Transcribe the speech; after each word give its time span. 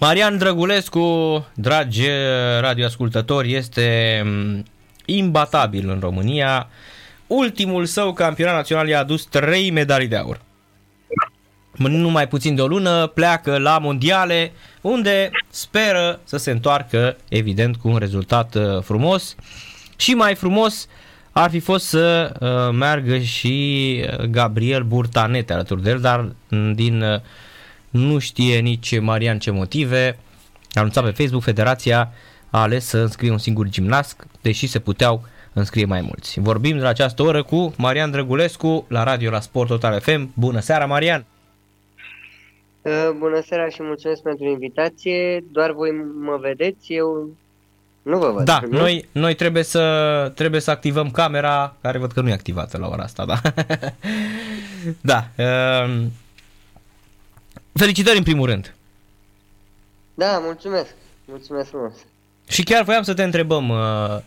Marian 0.00 0.38
Drăgulescu, 0.38 1.46
dragi 1.54 2.06
radioascultători, 2.60 3.54
este 3.54 4.22
mm, 4.24 4.64
imbatabil 5.04 5.88
în 5.88 5.98
România. 6.00 6.68
Ultimul 7.26 7.84
său 7.84 8.12
campionat 8.12 8.54
național 8.54 8.88
i-a 8.88 8.98
adus 8.98 9.24
trei 9.24 9.70
medalii 9.70 10.08
de 10.08 10.16
aur. 10.16 10.40
Nu 11.76 12.10
mai 12.10 12.28
puțin 12.28 12.54
de 12.54 12.62
o 12.62 12.66
lună 12.66 13.06
pleacă 13.06 13.58
la 13.58 13.78
mondiale, 13.78 14.52
unde 14.80 15.30
speră 15.48 16.20
să 16.24 16.36
se 16.36 16.50
întoarcă, 16.50 17.16
evident, 17.28 17.76
cu 17.76 17.88
un 17.88 17.96
rezultat 17.96 18.54
uh, 18.54 18.82
frumos. 18.82 19.34
Și 19.96 20.14
mai 20.14 20.34
frumos 20.34 20.88
ar 21.32 21.50
fi 21.50 21.60
fost 21.60 21.86
să 21.86 22.32
uh, 22.40 22.74
meargă 22.74 23.18
și 23.18 24.04
uh, 24.10 24.24
Gabriel 24.24 24.82
Burtanete 24.82 25.52
alături 25.52 25.82
de 25.82 25.90
el, 25.90 26.00
dar 26.00 26.32
mm, 26.48 26.72
din 26.72 27.04
nu 27.96 28.18
știe 28.18 28.58
nici 28.58 29.00
Marian 29.00 29.38
ce 29.38 29.50
motive. 29.50 30.18
A 30.72 30.80
anunțat 30.80 31.04
pe 31.04 31.10
Facebook, 31.10 31.42
federația 31.42 32.12
a 32.50 32.60
ales 32.60 32.86
să 32.86 32.98
înscrie 32.98 33.30
un 33.30 33.38
singur 33.38 33.68
gimnast, 33.68 34.26
deși 34.40 34.66
se 34.66 34.78
puteau 34.78 35.24
înscrie 35.52 35.84
mai 35.84 36.00
mulți. 36.00 36.40
Vorbim 36.40 36.76
de 36.76 36.82
la 36.82 36.88
această 36.88 37.22
oră 37.22 37.42
cu 37.42 37.74
Marian 37.76 38.10
Drăgulescu 38.10 38.84
la 38.88 39.02
radio 39.02 39.30
la 39.30 39.40
Sport 39.40 39.68
Total 39.68 40.00
FM. 40.00 40.30
Bună 40.34 40.60
seara, 40.60 40.86
Marian! 40.86 41.24
Uh, 42.82 43.10
bună 43.18 43.40
seara 43.46 43.68
și 43.68 43.82
mulțumesc 43.82 44.22
pentru 44.22 44.46
invitație. 44.46 45.44
Doar 45.52 45.72
voi 45.72 45.90
mă 46.20 46.38
vedeți, 46.40 46.92
eu 46.92 47.30
nu 48.02 48.18
vă 48.18 48.30
văd. 48.30 48.44
Da, 48.44 48.60
nu? 48.70 48.78
Noi, 48.78 49.08
noi 49.12 49.34
trebuie, 49.34 49.62
să, 49.62 50.32
trebuie 50.34 50.60
să 50.60 50.70
activăm 50.70 51.10
camera, 51.10 51.76
care 51.80 51.98
văd 51.98 52.12
că 52.12 52.20
nu 52.20 52.28
e 52.28 52.32
activată 52.32 52.78
la 52.78 52.88
ora 52.88 53.02
asta, 53.02 53.24
da. 53.24 53.40
da. 55.12 55.44
Uh, 57.76 57.82
Felicitări 57.82 58.16
în 58.16 58.22
primul 58.22 58.46
rând. 58.46 58.74
Da, 60.14 60.38
mulțumesc. 60.38 60.94
Mulțumesc 61.24 61.68
frumos. 61.68 61.92
Și 62.48 62.62
chiar 62.62 62.84
voiam 62.84 63.02
să 63.02 63.14
te 63.14 63.22
întrebăm, 63.22 63.68
uh, 63.68 64.18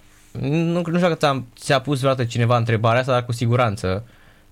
nu, 0.42 0.72
nu 0.72 0.82
știu 0.82 1.00
dacă 1.00 1.16
ți-a, 1.16 1.44
ți-a 1.56 1.82
pus 1.82 2.00
vreodată 2.00 2.26
cineva 2.26 2.58
întrebarea 2.58 3.00
asta, 3.00 3.12
dar 3.12 3.26
cu 3.26 3.32
siguranță. 3.32 4.06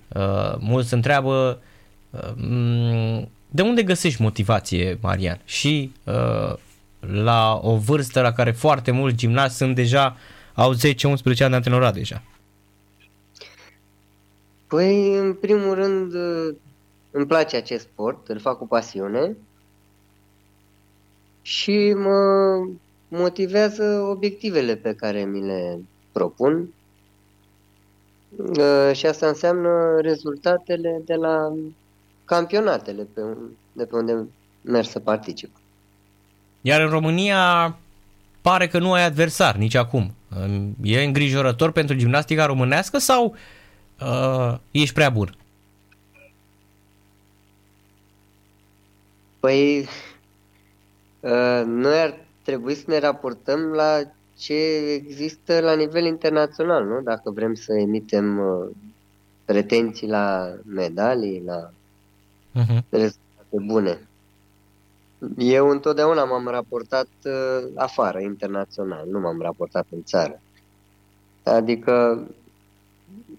Uh, 0.07 0.55
mulți 0.59 0.89
se 0.89 0.95
întreabă 0.95 1.61
uh, 2.09 3.23
de 3.49 3.61
unde 3.61 3.83
găsești 3.83 4.21
motivație, 4.21 4.97
Marian? 5.01 5.41
Și 5.45 5.91
uh, 6.03 6.53
la 6.99 7.59
o 7.61 7.75
vârstă 7.75 8.21
la 8.21 8.33
care 8.33 8.51
foarte 8.51 8.91
mulți 8.91 9.17
gimnazi 9.17 9.57
sunt 9.57 9.75
deja, 9.75 10.17
au 10.53 10.73
10-11 10.73 10.77
ani 11.23 11.33
de 11.35 11.43
antrenorat 11.43 11.93
deja. 11.93 12.21
Păi, 14.67 15.17
în 15.17 15.33
primul 15.33 15.73
rând, 15.73 16.13
îmi 17.17 17.25
place 17.25 17.55
acest 17.55 17.83
sport, 17.83 18.27
îl 18.27 18.39
fac 18.39 18.57
cu 18.57 18.67
pasiune 18.67 19.37
și 21.41 21.93
mă 21.93 22.19
motivează 23.07 23.83
obiectivele 23.83 24.75
pe 24.75 24.93
care 24.93 25.23
mi 25.23 25.45
le 25.45 25.79
propun 26.11 26.73
uh, 28.35 28.91
și 28.93 29.05
asta 29.05 29.27
înseamnă 29.27 29.99
rezultatele 30.01 31.01
de 31.05 31.13
la 31.13 31.53
campionatele 32.25 33.07
pe, 33.13 33.21
de 33.73 33.85
pe 33.85 33.95
unde 33.95 34.27
merg 34.61 34.87
să 34.87 34.99
particip. 34.99 35.49
Iar 36.61 36.81
în 36.81 36.89
România 36.89 37.75
pare 38.41 38.67
că 38.67 38.79
nu 38.79 38.93
ai 38.93 39.03
adversar 39.03 39.55
nici 39.55 39.75
acum. 39.75 40.13
E 40.83 41.03
îngrijorător 41.03 41.71
pentru 41.71 41.95
gimnastica 41.95 42.45
românească 42.45 42.97
sau 42.97 43.35
uh, 43.99 44.57
ești 44.71 44.93
prea 44.93 45.09
bun? 45.09 45.35
Păi, 49.39 49.79
uh, 51.19 51.63
noi 51.65 51.99
ar 51.99 52.25
trebui 52.43 52.75
să 52.75 52.83
ne 52.87 52.99
raportăm 52.99 53.59
la 53.59 54.01
ce 54.37 54.53
există 54.93 55.59
la 55.59 55.73
nivel 55.73 56.05
internațional, 56.05 56.85
nu? 56.85 57.01
Dacă 57.01 57.31
vrem 57.31 57.53
să 57.53 57.73
emitem 57.73 58.39
uh, 58.39 58.69
pretenții 59.45 60.07
la 60.07 60.55
medalii, 60.65 61.43
la 61.45 61.69
uh-huh. 62.55 62.83
rezultate 62.89 63.65
bune. 63.65 64.07
Eu 65.37 65.69
întotdeauna 65.69 66.23
m-am 66.23 66.47
raportat 66.47 67.07
uh, 67.25 67.67
afară, 67.75 68.19
internațional, 68.19 69.07
nu 69.07 69.19
m-am 69.19 69.41
raportat 69.41 69.85
în 69.89 70.03
țară. 70.03 70.41
Adică, 71.43 72.27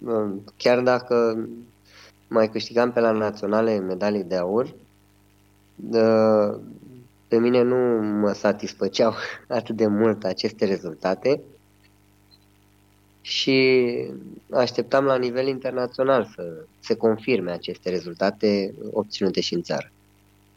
uh, 0.05 0.31
chiar 0.57 0.81
dacă 0.81 1.49
mai 2.29 2.51
câștigam 2.51 2.93
pe 2.93 3.01
la 3.01 3.11
naționale 3.11 3.79
medalii 3.79 4.25
de 4.25 4.37
aur, 4.37 4.75
pe 7.29 7.39
mine 7.39 7.63
nu 7.63 7.77
mă 8.03 8.33
satisfăceau 8.33 9.15
atât 9.49 9.77
de 9.77 9.87
mult 9.87 10.25
aceste 10.25 10.65
rezultate 10.65 11.41
și 13.21 13.89
așteptam 14.53 15.05
la 15.05 15.17
nivel 15.17 15.47
internațional 15.47 16.29
să 16.35 16.65
se 16.81 16.95
confirme 16.95 17.51
aceste 17.51 17.91
rezultate 17.91 18.75
obținute 18.93 19.41
și 19.41 19.55
în 19.55 19.63
țară. 19.63 19.91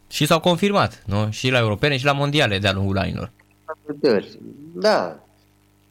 Și 0.09 0.25
s-au 0.25 0.39
confirmat, 0.39 1.03
nu? 1.05 1.29
Și 1.29 1.49
la 1.49 1.59
europene 1.59 1.97
și 1.97 2.05
la 2.05 2.11
mondiale 2.11 2.59
de-a 2.59 2.73
lungul 2.73 2.97
anilor. 2.97 3.31
Da, 4.73 5.23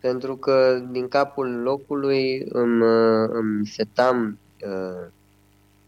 pentru 0.00 0.36
că 0.36 0.82
din 0.90 1.08
capul 1.08 1.60
locului 1.62 2.46
îmi, 2.48 2.82
îmi 3.32 3.66
setam 3.66 4.38
uh, 4.66 5.08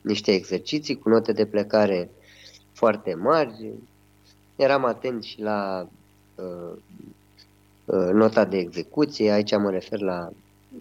niște 0.00 0.32
exerciții 0.32 0.98
cu 0.98 1.09
note 1.09 1.32
de 1.32 1.47
plecare 1.47 2.10
foarte 2.82 3.15
mari. 3.15 3.72
Eram 4.56 4.84
atent 4.84 5.22
și 5.22 5.41
la 5.41 5.88
uh, 6.34 6.72
uh, 7.84 8.10
nota 8.12 8.44
de 8.44 8.59
execuție, 8.59 9.31
aici 9.31 9.56
mă 9.56 9.70
refer 9.70 10.00
la 10.00 10.28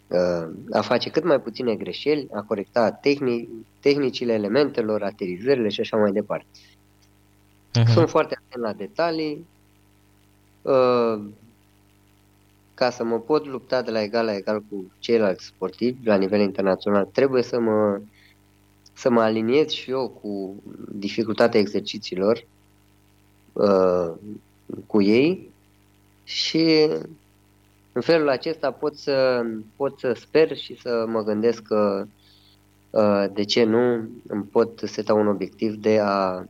uh, 0.08 0.50
a 0.72 0.82
face 0.82 1.10
cât 1.10 1.24
mai 1.24 1.40
puține 1.40 1.76
greșeli, 1.76 2.28
a 2.34 2.42
corecta 2.42 2.92
tehnic, 2.92 3.50
tehnicile 3.80 4.34
elementelor, 4.34 5.04
aterizările 5.04 5.70
și 5.70 5.80
așa 5.80 5.98
mai 5.98 6.12
departe. 6.12 6.46
Uh-huh. 7.80 7.94
Sunt 7.94 8.10
foarte 8.10 8.40
atent 8.46 8.64
la 8.64 8.74
detalii. 8.74 9.46
Uh, 10.62 11.22
ca 12.74 12.90
să 12.90 13.04
mă 13.04 13.20
pot 13.20 13.46
lupta 13.48 13.82
de 13.82 13.92
la 13.92 14.02
egal 14.02 14.26
la 14.26 14.36
egal 14.36 14.64
cu 14.70 14.92
ceilalți 15.00 15.46
sportivi 15.46 16.06
la 16.06 16.16
nivel 16.16 16.40
internațional, 16.40 17.06
trebuie 17.06 17.44
să 17.44 17.60
mă 17.60 18.00
să 19.02 19.10
mă 19.10 19.22
aliniez 19.22 19.70
și 19.70 19.92
eu 19.92 20.20
cu 20.22 20.64
dificultatea 20.92 21.60
exercițiilor 21.60 22.46
uh, 23.54 24.12
cu 24.88 25.02
ei 25.02 25.50
și 26.24 26.88
în 27.92 28.02
felul 28.02 28.30
acesta 28.30 28.72
pot 28.72 28.96
să, 28.96 29.46
pot 29.76 30.00
să 30.00 30.14
sper 30.14 30.58
și 30.58 30.80
să 30.82 31.06
mă 31.08 31.24
gândesc 31.24 31.62
că 31.62 32.06
uh, 32.90 33.26
de 33.34 33.44
ce 33.44 33.64
nu 33.64 34.10
îmi 34.28 34.44
pot 34.52 34.82
seta 34.84 35.14
un 35.14 35.28
obiectiv 35.28 35.74
de 35.74 36.00
a 36.04 36.44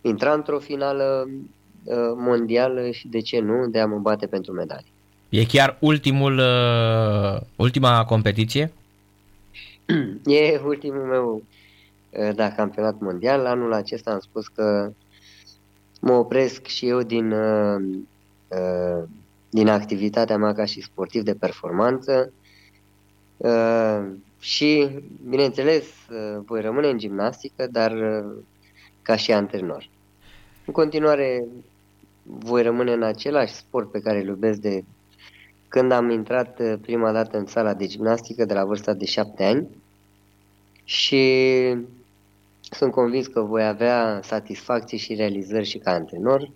intra 0.00 0.32
într-o 0.32 0.58
finală 0.58 1.28
uh, 1.28 1.94
mondială 2.16 2.90
și 2.90 3.08
de 3.08 3.20
ce 3.20 3.40
nu 3.40 3.66
de 3.68 3.80
a 3.80 3.86
mă 3.86 3.98
bate 3.98 4.26
pentru 4.26 4.52
medalii. 4.52 4.92
E 5.28 5.44
chiar 5.44 5.76
ultimul, 5.80 6.38
uh, 6.38 7.40
ultima 7.56 8.04
competiție? 8.04 8.72
e 10.26 10.60
ultimul 10.64 11.02
meu 11.02 11.42
Eh, 12.18 12.34
da, 12.34 12.52
campionat 12.52 13.00
mondial. 13.00 13.46
Anul 13.46 13.72
acesta 13.72 14.10
am 14.10 14.18
spus 14.18 14.48
că 14.48 14.92
mă 16.00 16.12
opresc 16.12 16.66
și 16.66 16.88
eu 16.88 17.02
din, 17.02 17.30
eh, 17.30 17.76
eh, 18.48 19.02
din 19.50 19.68
activitatea 19.68 20.36
mea 20.36 20.52
ca 20.52 20.64
și 20.64 20.80
sportiv 20.80 21.22
de 21.22 21.34
performanță 21.34 22.32
și, 24.38 24.88
bineînțeles, 25.28 25.84
voi 26.44 26.60
rămâne 26.60 26.88
în 26.88 26.98
gimnastică, 26.98 27.66
dar 27.70 27.92
ca 29.02 29.16
și 29.16 29.32
antrenor. 29.32 29.88
În 30.66 30.72
continuare, 30.72 31.44
voi 32.22 32.62
rămâne 32.62 32.92
în 32.92 33.02
același 33.02 33.54
sport 33.54 33.90
pe 33.90 34.00
care 34.00 34.20
îl 34.20 34.26
iubesc 34.26 34.60
de 34.60 34.84
când 35.68 35.92
am 35.92 36.10
intrat 36.10 36.78
prima 36.80 37.12
dată 37.12 37.38
în 37.38 37.46
sala 37.46 37.74
de 37.74 37.86
gimnastică 37.86 38.44
de 38.44 38.54
la 38.54 38.64
vârsta 38.64 38.94
de 38.94 39.04
șapte 39.04 39.44
ani 39.44 39.68
și 40.84 41.24
sunt 42.70 42.92
convins 42.92 43.26
că 43.26 43.40
voi 43.40 43.66
avea 43.66 44.20
satisfacții 44.22 44.98
și 44.98 45.14
realizări 45.14 45.64
și 45.64 45.78
ca 45.78 45.90
antrenor. 45.90 46.50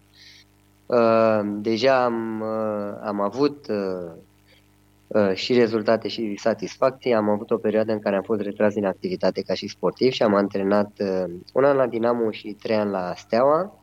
Uh, 0.87 1.41
deja 1.45 2.05
am, 2.05 2.41
uh, 2.41 2.99
am 3.03 3.21
avut 3.21 3.67
uh, 3.69 5.35
și 5.35 5.53
rezultate 5.53 6.09
și 6.09 6.37
satisfacții. 6.37 7.15
Am 7.15 7.29
avut 7.29 7.51
o 7.51 7.57
perioadă 7.57 7.93
în 7.93 7.99
care 7.99 8.17
am 8.17 8.23
fost 8.23 8.41
retras 8.41 8.75
din 8.75 8.85
activitate 8.85 9.43
ca 9.43 9.55
și 9.55 9.69
sportiv 9.69 10.13
și 10.13 10.23
am 10.23 10.35
antrenat 10.35 10.91
un 11.53 11.65
an 11.65 11.77
la 11.77 11.87
Dinamo 11.87 12.31
și 12.31 12.57
trei 12.63 12.77
ani 12.77 12.91
la 12.91 13.15
Steaua, 13.17 13.79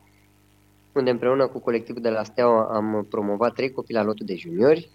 unde 0.92 1.10
împreună 1.10 1.46
cu 1.46 1.58
colectivul 1.58 2.02
de 2.02 2.08
la 2.08 2.22
Steaua 2.22 2.68
am 2.72 3.06
promovat 3.10 3.54
trei 3.54 3.70
copii 3.70 3.94
la 3.94 4.02
lotul 4.02 4.26
de 4.26 4.34
juniori, 4.34 4.90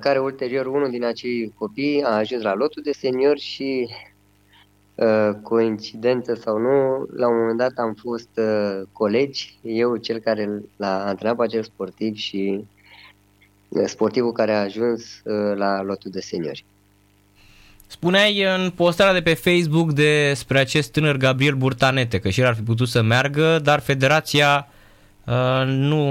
care 0.00 0.18
ulterior 0.18 0.66
unul 0.66 0.90
din 0.90 1.04
acei 1.04 1.52
copii 1.58 2.02
a 2.02 2.16
ajuns 2.16 2.42
la 2.42 2.54
lotul 2.54 2.82
de 2.82 2.92
seniori 2.92 3.40
și 3.40 3.88
uh, 3.88 4.13
coincidență 5.42 6.34
sau 6.34 6.58
nu, 6.58 7.06
la 7.16 7.28
un 7.28 7.36
moment 7.38 7.58
dat 7.58 7.72
am 7.76 7.94
fost 8.00 8.28
uh, 8.34 8.82
colegi, 8.92 9.58
eu 9.62 9.96
cel 9.96 10.18
care 10.18 10.62
l-a 10.76 11.06
antrenat 11.06 11.36
pe 11.36 11.42
acel 11.42 11.62
sportiv 11.62 12.16
și 12.16 12.64
uh, 13.68 13.84
sportivul 13.86 14.32
care 14.32 14.52
a 14.52 14.60
ajuns 14.60 15.02
uh, 15.02 15.56
la 15.56 15.82
lotul 15.82 16.10
de 16.10 16.20
seniori. 16.20 16.64
Spuneai 17.86 18.42
în 18.56 18.70
postarea 18.70 19.12
de 19.12 19.22
pe 19.22 19.34
Facebook 19.34 19.92
despre 19.92 20.58
acest 20.58 20.92
tânăr 20.92 21.16
Gabriel 21.16 21.54
Burtanete 21.54 22.18
că 22.18 22.30
și 22.30 22.40
el 22.40 22.46
ar 22.46 22.54
fi 22.54 22.62
putut 22.62 22.88
să 22.88 23.02
meargă, 23.02 23.58
dar 23.58 23.80
federația 23.80 24.68
uh, 25.24 25.62
nu 25.66 26.04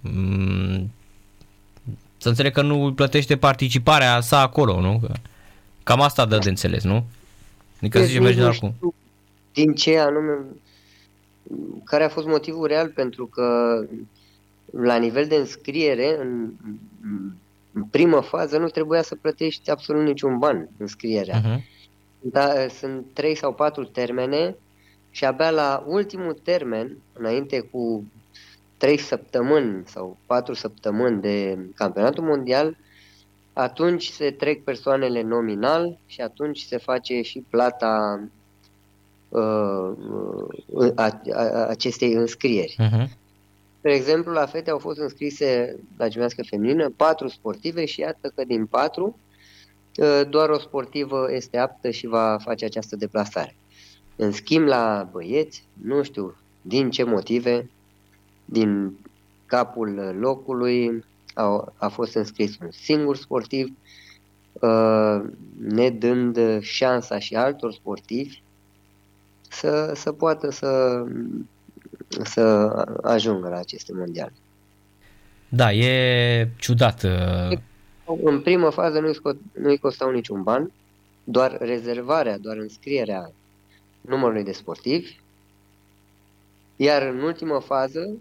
mm, 0.00 0.90
să 2.18 2.28
înțeleg 2.28 2.52
că 2.52 2.62
nu 2.62 2.92
plătește 2.96 3.36
participarea 3.36 4.20
sa 4.20 4.40
acolo, 4.40 4.80
nu? 4.80 5.00
Cam 5.82 6.00
asta 6.00 6.24
dă 6.24 6.38
de 6.38 6.48
înțeles, 6.48 6.82
nu? 6.82 7.04
Adică 7.84 8.04
zice 8.04 8.20
merge 8.20 8.40
doar 8.40 8.58
cu... 8.80 8.94
Din 9.52 9.74
ce 9.74 9.98
anume, 9.98 10.38
care 11.84 12.04
a 12.04 12.08
fost 12.08 12.26
motivul 12.26 12.66
real, 12.66 12.88
pentru 12.88 13.26
că 13.26 13.78
la 14.70 14.96
nivel 14.96 15.26
de 15.26 15.34
înscriere, 15.34 16.16
în, 16.20 16.50
în 17.72 17.82
primă 17.82 18.20
fază, 18.20 18.58
nu 18.58 18.68
trebuia 18.68 19.02
să 19.02 19.14
plătești 19.14 19.70
absolut 19.70 20.04
niciun 20.04 20.38
ban 20.38 20.68
înscrierea. 20.76 21.40
Uh-huh. 21.40 21.64
Da, 22.20 22.68
sunt 22.68 23.06
trei 23.12 23.36
sau 23.36 23.54
patru 23.54 23.84
termene 23.84 24.56
și 25.10 25.24
abia 25.24 25.50
la 25.50 25.84
ultimul 25.86 26.38
termen, 26.42 26.96
înainte 27.12 27.60
cu 27.60 28.04
trei 28.76 28.98
săptămâni 28.98 29.82
sau 29.86 30.16
patru 30.26 30.54
săptămâni 30.54 31.20
de 31.20 31.58
campionatul 31.74 32.24
mondial, 32.24 32.76
atunci 33.54 34.08
se 34.08 34.30
trec 34.30 34.64
persoanele 34.64 35.22
nominal 35.22 35.98
și 36.06 36.20
atunci 36.20 36.60
se 36.60 36.76
face 36.76 37.22
și 37.22 37.44
plata 37.50 38.22
uh, 39.28 39.92
uh 40.66 40.92
a, 40.94 41.20
a, 41.32 41.66
acestei 41.66 42.12
înscrieri. 42.12 42.76
Uh-huh. 42.80 43.08
De 43.80 43.90
exemplu, 43.90 44.32
la 44.32 44.46
fete 44.46 44.70
au 44.70 44.78
fost 44.78 44.98
înscrise 44.98 45.78
la 45.96 46.08
gimnastică 46.08 46.42
feminină 46.48 46.90
patru 46.96 47.28
sportive 47.28 47.84
și 47.84 48.00
iată 48.00 48.32
că 48.34 48.44
din 48.44 48.66
patru 48.66 49.18
uh, 49.96 50.20
doar 50.28 50.48
o 50.48 50.58
sportivă 50.58 51.32
este 51.32 51.58
aptă 51.58 51.90
și 51.90 52.06
va 52.06 52.36
face 52.40 52.64
această 52.64 52.96
deplasare. 52.96 53.56
În 54.16 54.32
schimb, 54.32 54.66
la 54.66 55.08
băieți, 55.12 55.64
nu 55.82 56.02
știu 56.02 56.36
din 56.62 56.90
ce 56.90 57.04
motive, 57.04 57.70
din 58.44 58.96
capul 59.46 60.16
locului 60.18 61.04
a, 61.34 61.72
a 61.76 61.88
fost 61.88 62.14
înscris 62.14 62.58
un 62.58 62.70
singur 62.70 63.16
sportiv, 63.16 63.72
uh, 64.52 65.22
ne 65.58 65.90
dând 65.90 66.60
șansa 66.60 67.18
și 67.18 67.34
altor 67.34 67.72
sportivi 67.72 68.42
să, 69.48 69.92
să 69.94 70.12
poată 70.12 70.50
să, 70.50 71.02
să 72.08 72.42
ajungă 73.02 73.48
la 73.48 73.58
aceste 73.58 73.92
mondiale. 73.94 74.32
Da, 75.48 75.72
e 75.72 76.48
ciudat. 76.56 77.02
Uh, 77.02 77.58
în 78.24 78.40
primă 78.40 78.70
fază 78.70 79.00
nu-i, 79.00 79.14
scot, 79.14 79.36
nu-i 79.52 79.78
costau 79.78 80.10
niciun 80.10 80.42
ban, 80.42 80.72
doar 81.24 81.56
rezervarea, 81.60 82.38
doar 82.38 82.56
înscrierea 82.56 83.32
numărului 84.00 84.44
de 84.44 84.52
sportivi, 84.52 85.16
iar 86.76 87.02
în 87.02 87.20
ultimă 87.20 87.58
fază 87.58 88.16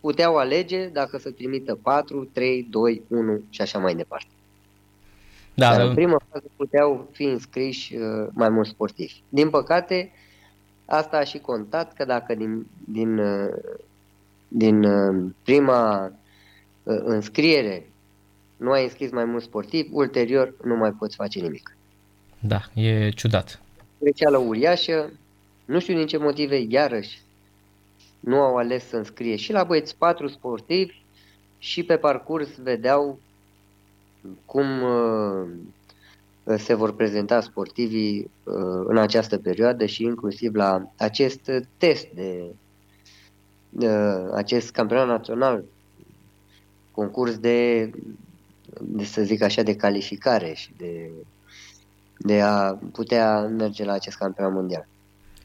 puteau 0.00 0.36
alege 0.36 0.86
dacă 0.86 1.18
să 1.18 1.30
trimită 1.30 1.78
4, 1.82 2.28
3, 2.32 2.66
2, 2.70 3.02
1 3.08 3.40
și 3.50 3.60
așa 3.60 3.78
mai 3.78 3.94
departe. 3.94 4.28
Da, 5.54 5.76
Dar 5.76 5.86
în 5.86 5.94
prima 5.94 6.20
fază 6.30 6.46
puteau 6.56 7.08
fi 7.12 7.22
înscriși 7.22 7.94
uh, 7.94 8.28
mai 8.32 8.48
mulți 8.48 8.70
sportivi. 8.70 9.14
Din 9.28 9.50
păcate, 9.50 10.12
asta 10.84 11.16
a 11.16 11.24
și 11.24 11.38
contat 11.38 11.92
că 11.92 12.04
dacă 12.04 12.34
din, 12.34 12.66
din, 12.84 13.18
uh, 13.18 13.54
din 14.48 14.84
uh, 14.84 15.30
prima 15.42 16.12
uh, 16.82 17.00
înscriere 17.04 17.86
nu 18.56 18.70
ai 18.70 18.82
înscris 18.82 19.10
mai 19.10 19.24
mulți 19.24 19.44
sportivi, 19.44 19.88
ulterior 19.92 20.54
nu 20.64 20.76
mai 20.76 20.90
poți 20.90 21.16
face 21.16 21.40
nimic. 21.40 21.76
Da, 22.38 22.60
e 22.74 23.10
ciudat. 23.10 23.62
Greșeală 23.98 24.38
uriașă, 24.38 25.10
nu 25.64 25.80
știu 25.80 25.94
din 25.94 26.06
ce 26.06 26.16
motive, 26.16 26.66
iarăși 26.68 27.20
nu 28.20 28.40
au 28.40 28.56
ales 28.56 28.88
să 28.88 28.96
înscrie 28.96 29.36
și 29.36 29.52
la 29.52 29.64
băieți 29.64 29.96
patru 29.96 30.28
sportivi 30.28 31.02
și 31.58 31.82
pe 31.82 31.96
parcurs 31.96 32.48
vedeau 32.56 33.18
cum 34.44 34.82
uh, 34.82 35.48
se 36.56 36.74
vor 36.74 36.94
prezenta 36.94 37.40
sportivii 37.40 38.30
uh, 38.44 38.84
în 38.84 38.96
această 38.96 39.38
perioadă 39.38 39.86
și 39.86 40.02
inclusiv 40.02 40.54
la 40.54 40.90
acest 40.96 41.50
test 41.76 42.06
de 42.08 42.54
uh, 43.70 44.30
acest 44.34 44.70
campionat 44.70 45.06
național, 45.06 45.64
concurs 46.90 47.38
de, 47.38 47.90
de 48.80 49.04
să 49.04 49.22
zic 49.22 49.42
așa, 49.42 49.62
de 49.62 49.76
calificare 49.76 50.52
și 50.52 50.72
de, 50.76 51.10
de 52.18 52.40
a 52.40 52.78
putea 52.92 53.40
merge 53.40 53.84
la 53.84 53.92
acest 53.92 54.16
campionat 54.16 54.52
mondial. 54.52 54.86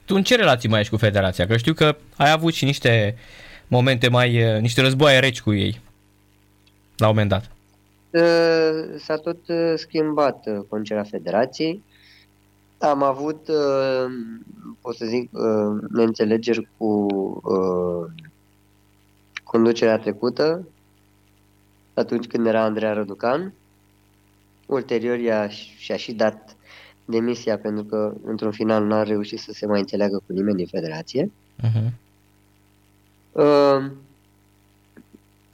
Tu 0.05 0.15
în 0.15 0.23
ce 0.23 0.35
relații 0.35 0.69
mai 0.69 0.79
ești 0.79 0.91
cu 0.91 0.99
federația? 0.99 1.47
Că 1.47 1.57
știu 1.57 1.73
că 1.73 1.95
ai 2.17 2.31
avut 2.31 2.53
și 2.53 2.65
niște 2.65 3.15
momente 3.67 4.09
mai, 4.09 4.35
eh, 4.35 4.59
niște 4.59 4.81
războaie 4.81 5.19
reci 5.19 5.41
cu 5.41 5.53
ei 5.53 5.81
la 6.97 7.07
un 7.07 7.13
moment 7.13 7.29
dat. 7.29 7.51
Eh, 8.09 8.99
s-a 8.99 9.15
tot 9.15 9.49
eh, 9.49 9.73
schimbat 9.75 10.43
conducerea 10.69 11.03
federației. 11.03 11.83
Am 12.77 13.03
avut, 13.03 13.49
pot 14.81 14.95
să 14.95 15.05
zic, 15.05 15.29
neînțelegeri 15.89 16.67
cu 16.77 17.07
conducerea 19.43 19.97
trecută, 19.97 20.67
atunci 21.93 22.27
când 22.27 22.45
era 22.45 22.61
Andreea 22.61 22.93
Răducan. 22.93 23.53
Ulterior 24.65 25.17
ea 25.17 25.47
și-a 25.77 25.97
și 25.97 26.11
dat 26.11 26.55
demisia 27.05 27.57
pentru 27.57 27.83
că 27.83 28.13
într-un 28.23 28.51
final 28.51 28.83
nu 28.85 28.93
a 28.93 29.03
reușit 29.03 29.39
să 29.39 29.51
se 29.51 29.65
mai 29.65 29.79
înțeleagă 29.79 30.21
cu 30.25 30.33
nimeni 30.33 30.57
din 30.57 30.65
federație. 30.65 31.31
Uh-huh. 31.63 31.91
Uh, 33.31 33.91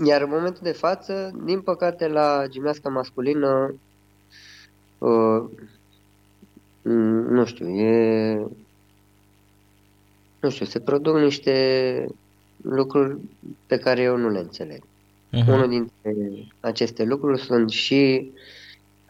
iar 0.05 0.21
în 0.21 0.29
momentul 0.29 0.61
de 0.63 0.71
față, 0.71 1.41
din 1.43 1.61
păcate, 1.61 2.07
la 2.07 2.45
gimnastica 2.49 2.89
masculină, 2.89 3.73
uh, 4.97 5.43
nu 7.29 7.45
știu, 7.45 7.69
e... 7.69 8.33
Nu 10.39 10.49
știu, 10.49 10.65
se 10.65 10.79
produc 10.79 11.17
niște 11.17 12.07
lucruri 12.61 13.17
pe 13.65 13.77
care 13.77 14.01
eu 14.01 14.17
nu 14.17 14.29
le 14.29 14.39
înțeleg. 14.39 14.81
Uh-huh. 14.81 15.47
Unul 15.47 15.69
dintre 15.69 16.47
aceste 16.59 17.03
lucruri 17.03 17.41
sunt 17.41 17.69
și 17.69 18.31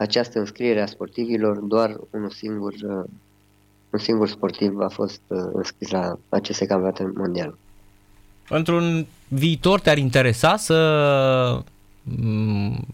această 0.02 0.40
înscriere 0.40 0.82
a 0.82 0.86
sportivilor, 0.86 1.58
doar 1.58 2.00
unul 2.10 2.30
singur, 2.30 2.74
uh, 2.74 3.04
un 3.90 4.00
singur 4.00 4.30
sportiv 4.30 4.80
a 4.80 4.88
fost 4.88 5.22
uh, 5.28 5.38
înscris 5.54 5.90
la 5.90 6.18
aceste 6.30 6.66
campionate 6.66 7.12
mondiale. 7.16 7.56
Într-un 8.50 9.06
viitor 9.28 9.80
te-ar 9.80 9.98
interesa 9.98 10.58
să 10.58 11.64
mm, 12.04 12.88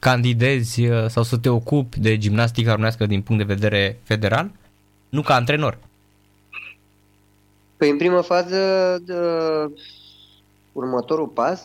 candidezi 0.00 0.86
uh, 0.86 1.06
sau 1.08 1.22
să 1.22 1.36
te 1.36 1.48
ocupi 1.48 2.00
de 2.00 2.18
gimnastică 2.18 2.70
românească 2.70 3.06
din 3.06 3.22
punct 3.22 3.46
de 3.46 3.54
vedere 3.54 4.00
federal? 4.02 4.50
Nu 5.08 5.22
ca 5.22 5.34
antrenor. 5.34 5.78
Păi 7.76 7.90
în 7.90 7.96
primă 7.96 8.20
fază, 8.20 8.58
de, 9.04 9.14
următorul 10.72 11.26
pas 11.26 11.62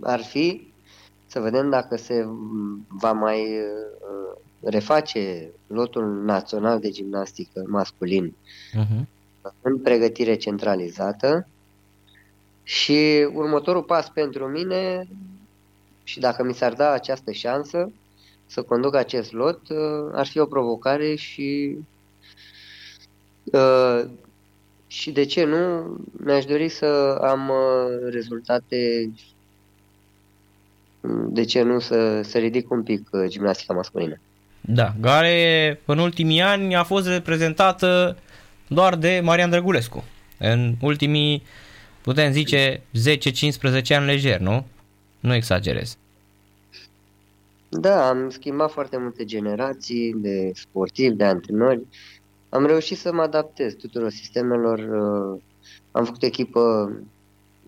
ar 0.00 0.20
fi 0.20 0.69
să 1.30 1.40
vedem 1.40 1.70
dacă 1.70 1.96
se 1.96 2.26
va 2.88 3.12
mai 3.12 3.58
uh, 3.58 4.38
reface 4.60 5.50
lotul 5.66 6.22
național 6.24 6.80
de 6.80 6.90
gimnastică 6.90 7.64
masculin 7.66 8.34
uh-huh. 8.72 9.06
în 9.62 9.78
pregătire 9.78 10.36
centralizată 10.36 11.46
și 12.62 13.28
următorul 13.32 13.82
pas 13.82 14.08
pentru 14.08 14.46
mine 14.46 15.08
și 16.04 16.20
dacă 16.20 16.44
mi 16.44 16.54
s-ar 16.54 16.72
da 16.72 16.90
această 16.90 17.32
șansă 17.32 17.92
să 18.46 18.62
conduc 18.62 18.94
acest 18.94 19.32
lot, 19.32 19.68
uh, 19.68 20.10
ar 20.12 20.26
fi 20.26 20.38
o 20.38 20.46
provocare 20.46 21.14
și 21.14 21.76
uh, 23.44 24.04
și 24.86 25.10
de 25.10 25.24
ce 25.24 25.44
nu, 25.44 25.96
mi-aș 26.12 26.44
dori 26.44 26.68
să 26.68 27.18
am 27.22 27.52
rezultate 28.10 29.10
de 31.28 31.44
ce 31.44 31.62
nu 31.62 31.78
să, 31.78 32.22
să 32.22 32.38
ridic 32.38 32.70
un 32.70 32.82
pic 32.82 33.08
uh, 33.12 33.24
gimnastica 33.26 33.74
masculină. 33.74 34.20
Da, 34.60 34.94
care 35.00 35.80
în 35.84 35.98
ultimii 35.98 36.40
ani 36.40 36.74
a 36.74 36.82
fost 36.82 37.06
reprezentată 37.06 38.16
doar 38.66 38.96
de 38.96 39.20
Marian 39.22 39.50
Drăgulescu. 39.50 40.04
În 40.38 40.74
ultimii, 40.80 41.42
putem 42.00 42.32
zice, 42.32 42.80
10-15 42.80 42.82
ani 43.88 44.06
lejer, 44.06 44.38
nu? 44.38 44.66
Nu 45.20 45.34
exagerez. 45.34 45.96
Da, 47.68 48.08
am 48.08 48.30
schimbat 48.30 48.70
foarte 48.70 48.96
multe 48.98 49.24
generații 49.24 50.14
de 50.16 50.50
sportivi, 50.54 51.14
de 51.14 51.24
antrenori. 51.24 51.86
am 52.48 52.66
reușit 52.66 52.98
să 52.98 53.12
mă 53.12 53.22
adaptez 53.22 53.74
tuturor 53.74 54.10
sistemelor. 54.10 54.78
Uh, 54.78 55.40
am 55.90 56.04
făcut 56.04 56.22
echipă 56.22 56.92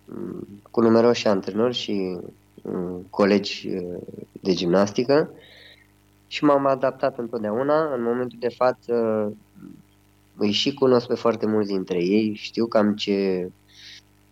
mm, 0.04 0.46
cu 0.70 0.80
numeroși 0.80 1.26
antrenori 1.26 1.74
și 1.74 1.92
mm, 1.92 2.32
colegi 3.10 3.68
uh, 3.68 3.98
de 4.40 4.52
gimnastică 4.52 5.30
și 6.26 6.44
m-am 6.44 6.66
adaptat 6.66 7.18
întotdeauna. 7.18 7.94
În 7.94 8.02
momentul 8.02 8.38
de 8.40 8.48
față 8.48 8.96
îi 10.36 10.50
și 10.50 10.74
cunosc 10.74 11.06
pe 11.06 11.14
foarte 11.14 11.46
mulți 11.46 11.68
dintre 11.68 12.04
ei, 12.04 12.34
știu 12.34 12.66
cam 12.66 12.94
ce, 12.94 13.50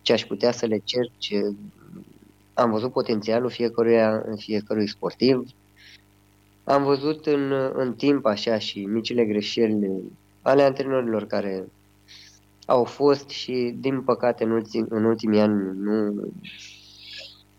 ce 0.01 0.13
aș 0.13 0.25
putea 0.25 0.51
să 0.51 0.65
le 0.65 0.81
cer, 0.83 1.11
ce, 1.17 1.53
am 2.53 2.71
văzut 2.71 2.91
potențialul 2.91 3.49
fiecăruia, 3.49 4.21
în 4.25 4.35
fiecărui 4.35 4.87
sportiv. 4.87 5.49
Am 6.63 6.83
văzut 6.83 7.25
în, 7.25 7.51
în 7.73 7.93
timp 7.93 8.25
așa 8.25 8.57
și 8.57 8.85
micile 8.85 9.25
greșeli 9.25 9.89
ale 10.41 10.63
antrenorilor 10.63 11.25
care 11.25 11.67
au 12.65 12.83
fost 12.83 13.29
și, 13.29 13.75
din 13.79 14.01
păcate, 14.01 14.43
în, 14.43 14.51
ultim, 14.51 14.85
în 14.89 15.03
ultimii 15.03 15.39
ani 15.39 15.77
nu, 15.77 16.27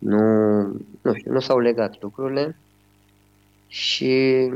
nu, 0.03 0.63
nu, 1.03 1.15
știu, 1.15 1.33
nu 1.33 1.41
s-au 1.41 1.59
legat 1.59 2.03
lucrurile. 2.03 2.57
Și 3.67 4.51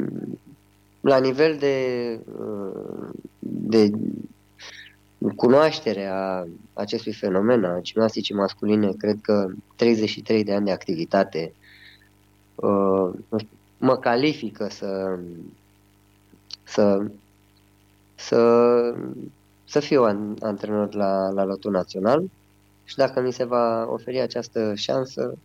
la 1.01 1.19
nivel 1.19 1.57
de, 1.59 2.21
de 3.39 3.91
cunoaștere 5.37 6.07
a 6.07 6.47
acestui 6.73 7.13
fenomen, 7.13 7.65
a 7.65 7.81
gimnasticii 7.81 8.35
masculine, 8.35 8.93
cred 8.93 9.19
că 9.23 9.47
33 9.77 10.45
de 10.45 10.55
ani 10.55 10.65
de 10.65 10.71
activitate 10.71 11.53
uh, 12.55 13.11
mă 13.79 13.97
califică 13.97 14.69
să, 14.69 15.19
să, 16.63 17.07
să, 18.15 18.41
să 19.65 19.81
fiu 19.81 20.03
antrenor 20.41 20.95
la, 20.95 21.31
la 21.31 21.45
lotul 21.45 21.71
național 21.71 22.25
și 22.87 22.97
dacă 22.97 23.21
mi 23.21 23.33
se 23.33 23.45
va 23.45 23.87
oferi 23.93 24.21
această 24.21 24.73
șansă, 24.75 25.39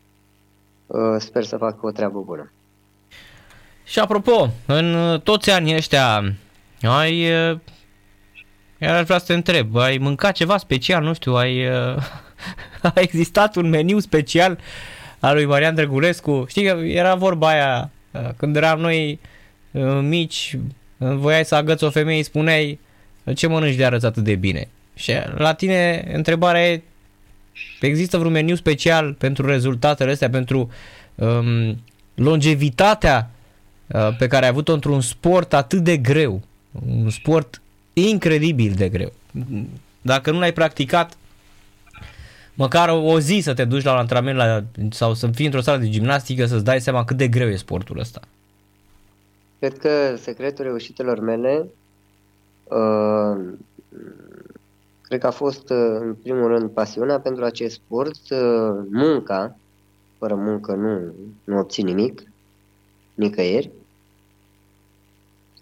uh, 0.87 1.15
sper 1.17 1.43
să 1.43 1.57
fac 1.57 1.83
o 1.83 1.91
treabă 1.91 2.19
bună. 2.19 2.51
Și 3.83 3.99
apropo, 3.99 4.49
în 4.65 5.19
toți 5.23 5.51
anii 5.51 5.75
ăștia 5.75 6.35
ai 6.81 7.29
iar 8.81 8.95
aș 8.95 9.05
vrea 9.05 9.17
să 9.17 9.25
te 9.25 9.33
întreb, 9.33 9.75
ai 9.75 9.97
mâncat 9.97 10.33
ceva 10.33 10.57
special, 10.57 11.03
nu 11.03 11.13
știu, 11.13 11.33
ai, 11.33 11.67
uh, 11.67 11.95
a 12.93 12.93
existat 12.95 13.55
un 13.55 13.69
meniu 13.69 13.99
special 13.99 14.59
al 15.19 15.35
lui 15.35 15.45
Marian 15.45 15.75
Drăgulescu? 15.75 16.45
Știi 16.47 16.63
că 16.63 16.69
era 16.69 17.15
vorba 17.15 17.47
aia, 17.47 17.91
uh, 18.11 18.29
când 18.37 18.55
eram 18.55 18.79
noi 18.79 19.19
uh, 19.71 19.99
mici, 20.01 20.57
uh, 20.97 21.13
voiai 21.15 21.45
să 21.45 21.55
agăți 21.55 21.83
o 21.83 21.89
femeie, 21.89 22.17
îi 22.17 22.23
spuneai 22.23 22.79
ce 23.35 23.47
mănânci 23.47 23.75
de 23.75 23.85
arăți 23.85 24.05
atât 24.05 24.23
de 24.23 24.35
bine? 24.35 24.67
Și 24.93 25.13
la 25.35 25.53
tine 25.53 26.11
întrebarea 26.13 26.71
e, 26.71 26.81
există 27.79 28.17
vreun 28.17 28.33
meniu 28.33 28.55
special 28.55 29.13
pentru 29.13 29.45
rezultatele 29.45 30.11
astea, 30.11 30.29
pentru 30.29 30.69
um, 31.15 31.77
longevitatea 32.15 33.31
uh, 33.87 34.15
pe 34.17 34.27
care 34.27 34.43
ai 34.43 34.49
avut-o 34.49 34.73
într-un 34.73 35.01
sport 35.01 35.53
atât 35.53 35.83
de 35.83 35.97
greu? 35.97 36.41
Un 36.87 37.09
sport 37.09 37.61
incredibil 37.93 38.73
de 38.73 38.89
greu. 38.89 39.13
Dacă 40.01 40.31
nu 40.31 40.39
l-ai 40.39 40.53
practicat, 40.53 41.17
măcar 42.53 42.89
o 42.89 43.19
zi 43.19 43.39
să 43.43 43.53
te 43.53 43.65
duci 43.65 43.83
la 43.83 43.91
un 43.91 43.97
antrenament 43.97 44.37
la, 44.37 44.63
sau 44.89 45.13
să 45.13 45.27
fii 45.27 45.45
într-o 45.45 45.61
sală 45.61 45.77
de 45.77 45.89
gimnastică 45.89 46.45
să-ți 46.45 46.63
dai 46.63 46.81
seama 46.81 47.05
cât 47.05 47.17
de 47.17 47.27
greu 47.27 47.47
e 47.47 47.55
sportul 47.55 47.99
ăsta. 47.99 48.21
Cred 49.59 49.77
că 49.77 50.15
secretul 50.21 50.65
reușitelor 50.65 51.19
mele 51.19 51.65
uh, 52.63 53.37
cred 55.11 55.23
că 55.23 55.29
a 55.29 55.31
fost 55.31 55.69
uh, 55.69 55.97
în 55.99 56.15
primul 56.15 56.47
rând 56.47 56.69
pasiunea 56.69 57.19
pentru 57.19 57.43
acest 57.43 57.73
sport, 57.75 58.19
uh, 58.29 58.83
munca, 58.91 59.57
fără 60.17 60.35
muncă 60.35 60.73
nu, 60.73 61.13
nu 61.43 61.57
obții 61.57 61.83
nimic, 61.83 62.23
nicăieri, 63.13 63.71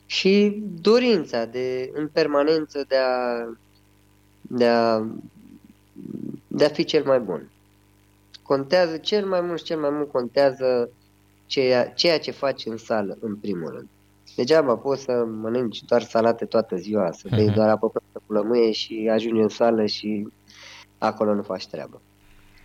și 0.06 0.64
dorința 0.82 1.46
de, 1.46 1.92
în 1.94 2.08
permanență 2.08 2.86
de 2.88 2.96
a, 2.96 3.46
de 4.42 4.68
a, 4.68 5.08
de 6.48 6.66
a 6.66 6.70
fi 6.70 6.84
cel 6.84 7.06
mai 7.06 7.20
bun. 7.20 7.52
Contează 8.44 8.98
cel 8.98 9.26
mai 9.26 9.42
mult 9.42 9.58
și 9.58 9.66
cel 9.66 9.80
mai 9.80 9.90
mult 9.90 10.12
contează 10.12 10.90
ceea, 11.46 11.90
ceea 11.90 12.20
ce 12.20 12.32
faci 12.32 12.66
în 12.66 12.78
sală, 12.78 13.18
în 13.22 13.36
primul 13.36 13.70
rând. 13.70 13.88
Degeaba 14.36 14.76
poți 14.76 15.04
să 15.04 15.26
mănânci 15.42 15.84
doar 15.84 16.02
salate 16.02 16.46
toată 16.46 16.76
ziua, 16.76 17.12
să 17.12 17.28
bei 17.32 17.50
uh-huh. 17.50 17.54
doar 17.54 17.70
apă 17.70 17.88
cu 17.88 18.34
lămâie 18.34 18.72
și 18.72 19.10
ajungi 19.12 19.42
în 19.42 19.50
sală 19.50 19.86
și 19.86 20.28
acolo 20.98 21.34
nu 21.34 21.42
faci 21.42 21.68
treabă. 21.68 22.02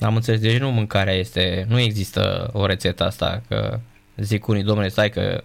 Am 0.01 0.15
înțeles, 0.15 0.41
deci 0.41 0.59
nu 0.59 0.71
mâncarea 0.71 1.15
este, 1.15 1.67
nu 1.69 1.79
există 1.79 2.51
o 2.53 2.67
rețetă 2.67 3.05
asta, 3.05 3.43
că 3.49 3.79
zic 4.17 4.47
unii, 4.47 4.63
domnule, 4.63 4.89
stai 4.89 5.11
că 5.11 5.43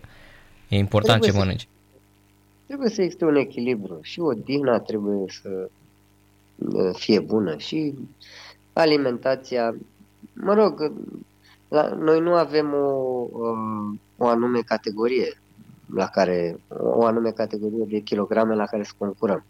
e 0.67 0.77
important 0.77 1.21
trebuie 1.21 1.41
ce 1.41 1.45
mănânci. 1.45 1.61
Să, 1.61 1.67
trebuie 2.67 2.89
să 2.89 3.01
existe 3.01 3.25
un 3.25 3.35
echilibru 3.35 3.99
și 4.01 4.19
odihna 4.19 4.79
trebuie 4.79 5.25
să 5.27 5.69
fie 6.93 7.19
bună 7.19 7.57
și 7.57 7.93
alimentația. 8.73 9.75
Mă 10.33 10.53
rog, 10.53 10.93
la, 11.67 11.87
noi 11.87 12.19
nu 12.19 12.33
avem 12.33 12.73
o, 12.73 13.27
o 14.17 14.27
anume 14.27 14.59
categorie 14.59 15.37
la 15.95 16.07
care, 16.07 16.59
o 16.67 17.05
anume 17.05 17.31
categorie 17.31 17.85
de 17.87 17.99
kilograme 17.99 18.55
la 18.55 18.65
care 18.65 18.83
să 18.83 18.91
concurăm. 18.97 19.45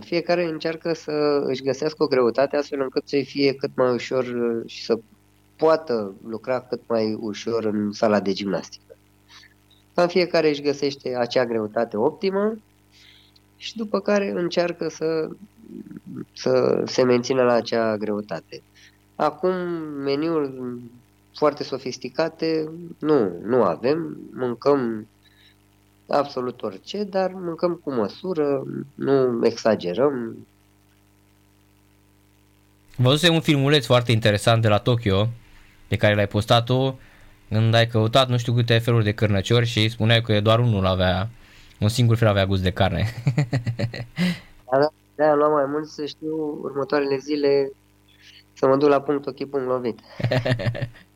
Fiecare 0.00 0.44
încearcă 0.44 0.92
să 0.92 1.42
își 1.46 1.62
găsească 1.62 2.02
o 2.02 2.06
greutate 2.06 2.56
astfel 2.56 2.80
încât 2.80 3.08
să-i 3.08 3.24
fie 3.24 3.54
cât 3.54 3.70
mai 3.74 3.92
ușor 3.92 4.24
și 4.66 4.84
să 4.84 4.98
poată 5.56 6.14
lucra 6.28 6.60
cât 6.60 6.80
mai 6.86 7.16
ușor 7.20 7.64
în 7.64 7.92
sala 7.92 8.20
de 8.20 8.32
gimnastică. 8.32 8.96
Cam 9.94 10.08
fiecare 10.08 10.48
își 10.48 10.62
găsește 10.62 11.16
acea 11.16 11.44
greutate 11.44 11.96
optimă 11.96 12.54
și 13.56 13.76
după 13.76 14.00
care 14.00 14.30
încearcă 14.30 14.88
să, 14.88 15.28
să 16.32 16.82
se 16.86 17.02
mențină 17.02 17.42
la 17.42 17.52
acea 17.52 17.96
greutate. 17.96 18.62
Acum, 19.14 19.54
meniuri 20.04 20.52
foarte 21.34 21.64
sofisticate 21.64 22.70
nu, 22.98 23.32
nu 23.44 23.62
avem, 23.62 24.16
mâncăm 24.34 25.06
absolut 26.08 26.62
orice, 26.62 27.04
dar 27.04 27.30
mâncăm 27.32 27.80
cu 27.84 27.92
măsură, 27.92 28.62
nu 28.94 29.46
exagerăm. 29.46 30.46
Văzusem 32.96 33.34
un 33.34 33.40
filmuleț 33.40 33.86
foarte 33.86 34.12
interesant 34.12 34.62
de 34.62 34.68
la 34.68 34.78
Tokyo, 34.78 35.28
pe 35.88 35.96
care 35.96 36.14
l-ai 36.14 36.26
postat 36.26 36.64
tu, 36.64 36.98
când 37.48 37.74
ai 37.74 37.86
căutat 37.86 38.28
nu 38.28 38.36
știu 38.36 38.52
câte 38.52 38.78
feluri 38.78 39.04
de 39.04 39.12
cărnăciori 39.12 39.66
și 39.66 39.88
spuneai 39.88 40.20
că 40.20 40.40
doar 40.40 40.58
unul 40.58 40.86
avea, 40.86 41.28
un 41.80 41.88
singur 41.88 42.16
fel 42.16 42.28
avea 42.28 42.46
gust 42.46 42.62
de 42.62 42.70
carne. 42.70 43.06
da, 44.70 44.78
da, 44.78 44.88
da, 45.14 45.30
am 45.30 45.38
luat 45.38 45.52
mai 45.52 45.64
mult 45.66 45.88
să 45.88 46.06
știu 46.06 46.58
următoarele 46.62 47.16
zile 47.16 47.72
să 48.52 48.66
mă 48.66 48.76
duc 48.76 48.88
la 48.88 49.00
punct 49.00 49.26
ochi 49.26 49.48
punct 49.50 49.66
lovit. 49.66 50.00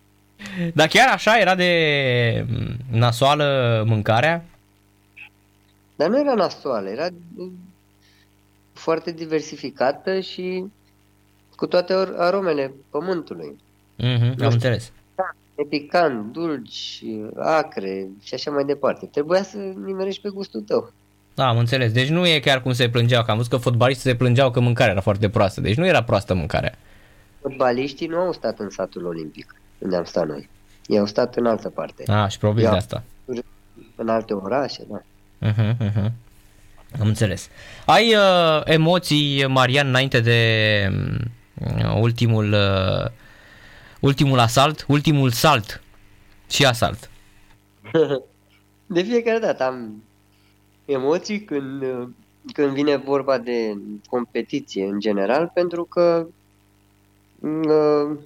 Dar 0.74 0.88
chiar 0.88 1.12
așa 1.12 1.38
era 1.38 1.54
de 1.54 2.46
nasoală 2.90 3.84
mâncarea? 3.86 4.44
Dar 5.96 6.08
nu 6.08 6.20
era 6.20 6.34
nasoală, 6.34 6.88
era 6.88 7.08
foarte 8.72 9.12
diversificată 9.12 10.20
și 10.20 10.64
cu 11.56 11.66
toate 11.66 11.94
aromele 12.16 12.72
pământului. 12.90 13.56
Mm-hmm, 14.02 14.34
am 14.40 14.52
înțeles 14.52 14.92
e 15.56 15.64
picant, 15.64 16.32
dulci, 16.32 17.04
acre 17.36 18.08
și 18.22 18.34
așa 18.34 18.50
mai 18.50 18.64
departe. 18.64 19.06
Trebuia 19.06 19.42
să 19.42 19.56
nimerești 19.84 20.22
pe 20.22 20.28
gustul 20.28 20.60
tău. 20.60 20.92
Da, 21.34 21.48
am 21.48 21.58
înțeles. 21.58 21.92
Deci 21.92 22.08
nu 22.08 22.26
e 22.26 22.40
chiar 22.40 22.62
cum 22.62 22.72
se 22.72 22.88
plângeau, 22.88 23.22
că 23.22 23.30
am 23.30 23.36
văzut 23.36 23.52
că 23.52 23.58
fotbaliștii 23.58 24.10
se 24.10 24.16
plângeau 24.16 24.50
că 24.50 24.60
mâncarea 24.60 24.92
era 24.92 25.00
foarte 25.00 25.28
proastă. 25.28 25.60
Deci 25.60 25.76
nu 25.76 25.86
era 25.86 26.02
proastă 26.02 26.34
mâncarea. 26.34 26.74
Fotbaliștii 27.40 28.06
nu 28.06 28.18
au 28.18 28.32
stat 28.32 28.58
în 28.58 28.70
satul 28.70 29.06
olimpic, 29.06 29.54
unde 29.78 29.96
am 29.96 30.04
stat 30.04 30.26
noi. 30.26 30.48
Ei 30.86 30.98
au 30.98 31.06
stat 31.06 31.36
în 31.36 31.46
altă 31.46 31.68
parte. 31.68 32.04
Ah, 32.06 32.30
și 32.30 32.38
probabil 32.38 32.62
de 32.62 32.76
asta. 32.76 33.02
În 33.94 34.08
alte 34.08 34.34
orașe, 34.34 34.86
da. 34.88 35.02
Uh-huh, 35.48 35.76
uh-huh. 35.76 36.10
Am 37.00 37.06
înțeles. 37.06 37.48
Ai 37.86 38.14
uh, 38.14 38.60
emoții, 38.64 39.46
Marian, 39.46 39.86
înainte 39.88 40.20
de 40.20 40.40
uh, 41.54 42.00
ultimul 42.00 42.52
uh, 42.52 43.10
ultimul 44.00 44.38
asalt, 44.38 44.84
ultimul 44.88 45.30
salt 45.30 45.82
și 46.48 46.64
asalt. 46.64 47.10
De 48.86 49.02
fiecare 49.02 49.38
dată 49.38 49.62
am 49.64 50.02
emoții 50.84 51.40
când, 51.40 51.82
când 52.52 52.72
vine 52.72 52.96
vorba 52.96 53.38
de 53.38 53.78
competiție 54.08 54.84
în 54.84 55.00
general, 55.00 55.50
pentru 55.54 55.84
că 55.84 56.26
uh, 57.40 58.18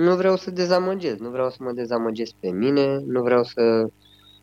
nu 0.00 0.16
vreau 0.16 0.36
să 0.36 0.50
dezamăgesc, 0.50 1.18
nu 1.18 1.28
vreau 1.30 1.50
să 1.50 1.56
mă 1.60 1.72
dezamăgesc 1.72 2.32
pe 2.40 2.50
mine, 2.50 2.98
nu 3.06 3.22
vreau 3.22 3.44
să 3.44 3.88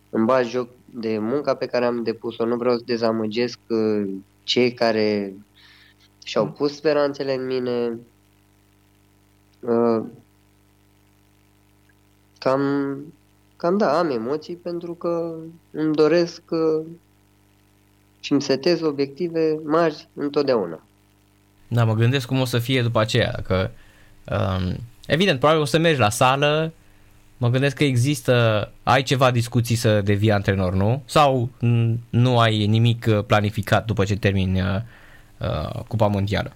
îmi 0.09 0.25
bat 0.25 0.45
joc 0.45 0.69
de 0.85 1.17
munca 1.17 1.55
pe 1.55 1.65
care 1.65 1.85
am 1.85 2.03
depus-o, 2.03 2.45
nu 2.45 2.55
vreau 2.55 2.77
să 2.77 2.83
dezamăgesc 2.85 3.59
uh, 3.67 4.07
cei 4.43 4.73
care 4.73 5.33
și-au 6.23 6.47
pus 6.47 6.75
speranțele 6.75 7.33
în 7.33 7.45
mine. 7.45 7.97
Uh, 9.59 10.05
cam, 12.39 12.97
cam 13.55 13.77
da, 13.77 13.97
am 13.97 14.09
emoții 14.09 14.55
pentru 14.55 14.93
că 14.93 15.35
îmi 15.71 15.95
doresc 15.95 16.41
uh, 16.49 16.85
și 18.19 18.31
îmi 18.31 18.41
setez 18.41 18.81
obiective 18.81 19.59
mari 19.63 20.07
întotdeauna. 20.13 20.81
Da, 21.67 21.85
mă 21.85 21.93
gândesc 21.93 22.27
cum 22.27 22.39
o 22.39 22.45
să 22.45 22.59
fie 22.59 22.81
după 22.81 22.99
aceea, 22.99 23.39
că 23.43 23.69
um, 24.31 24.77
evident, 25.07 25.39
probabil 25.39 25.61
o 25.61 25.65
să 25.65 25.77
mergi 25.77 25.99
la 25.99 26.09
sală, 26.09 26.73
mă 27.37 27.49
gândesc 27.49 27.75
că 27.75 27.83
există, 27.83 28.71
ai 28.83 29.03
ceva 29.03 29.31
discuții 29.31 29.75
să 29.75 30.01
devii 30.01 30.31
antrenor, 30.31 30.73
nu? 30.73 31.01
Sau 31.05 31.49
nu 32.09 32.39
ai 32.39 32.65
nimic 32.65 33.05
uh, 33.09 33.23
planificat 33.23 33.85
după 33.85 34.03
ce 34.03 34.17
termini 34.17 34.61
uh, 34.61 34.67
uh, 35.37 35.83
Cupa 35.87 36.07
Mondială? 36.07 36.55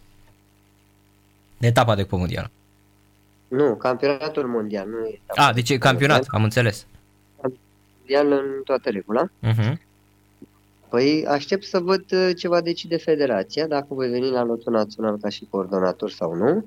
Etapa 1.60 1.96
de 1.96 2.03
Cupa 2.03 2.17
Mondială. 2.17 2.51
Nu, 3.48 3.75
campionatul 3.75 4.48
mondial, 4.48 4.88
nu 4.88 5.05
e 5.05 5.20
etapa. 5.24 5.48
A, 5.48 5.53
deci 5.53 5.70
e 5.70 5.77
campionat, 5.77 6.25
am 6.27 6.43
înțeles. 6.43 6.86
Mondial 7.98 8.31
în 8.31 8.63
toată 8.63 8.89
regula. 8.89 9.29
Uh-huh. 9.43 9.74
Păi 10.89 11.25
aștept 11.27 11.63
să 11.63 11.79
văd 11.79 12.03
uh, 12.12 12.29
ce 12.38 12.48
va 12.48 12.62
decide 12.62 12.98
federația, 12.98 13.67
dacă 13.67 13.86
voi 13.89 14.10
veni 14.10 14.29
la 14.29 14.43
lotul 14.43 14.74
național 14.74 15.17
ca 15.17 15.29
și 15.29 15.48
coordonator 15.50 16.10
sau 16.10 16.34
nu. 16.36 16.65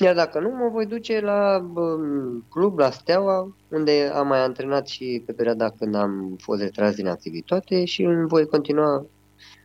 Iar 0.00 0.14
dacă 0.14 0.40
nu, 0.40 0.48
mă 0.48 0.68
voi 0.68 0.86
duce 0.86 1.20
la 1.20 1.70
um, 1.74 2.44
club, 2.48 2.78
la 2.78 2.90
Steaua, 2.90 3.56
unde 3.68 4.10
am 4.14 4.26
mai 4.26 4.40
antrenat 4.42 4.88
și 4.88 5.22
pe 5.26 5.32
perioada 5.32 5.70
când 5.70 5.94
am 5.94 6.36
fost 6.38 6.62
retras 6.62 6.94
din 6.94 7.06
activitate 7.06 7.84
și 7.84 8.02
îmi 8.02 8.28
voi 8.28 8.46
continua 8.46 9.06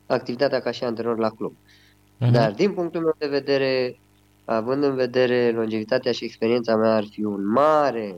activitatea 0.05 0.59
ca 0.59 0.71
și 0.71 0.83
antrenor 0.83 1.17
la 1.17 1.29
club. 1.29 1.53
Uh-huh. 1.53 2.31
Dar 2.31 2.51
din 2.51 2.71
punctul 2.71 3.01
meu 3.01 3.15
de 3.17 3.27
vedere, 3.27 3.99
având 4.45 4.83
în 4.83 4.95
vedere 4.95 5.51
longevitatea 5.51 6.11
și 6.11 6.23
experiența 6.23 6.75
mea, 6.75 6.95
ar 6.95 7.05
fi 7.11 7.23
un 7.23 7.47
mare, 7.47 8.15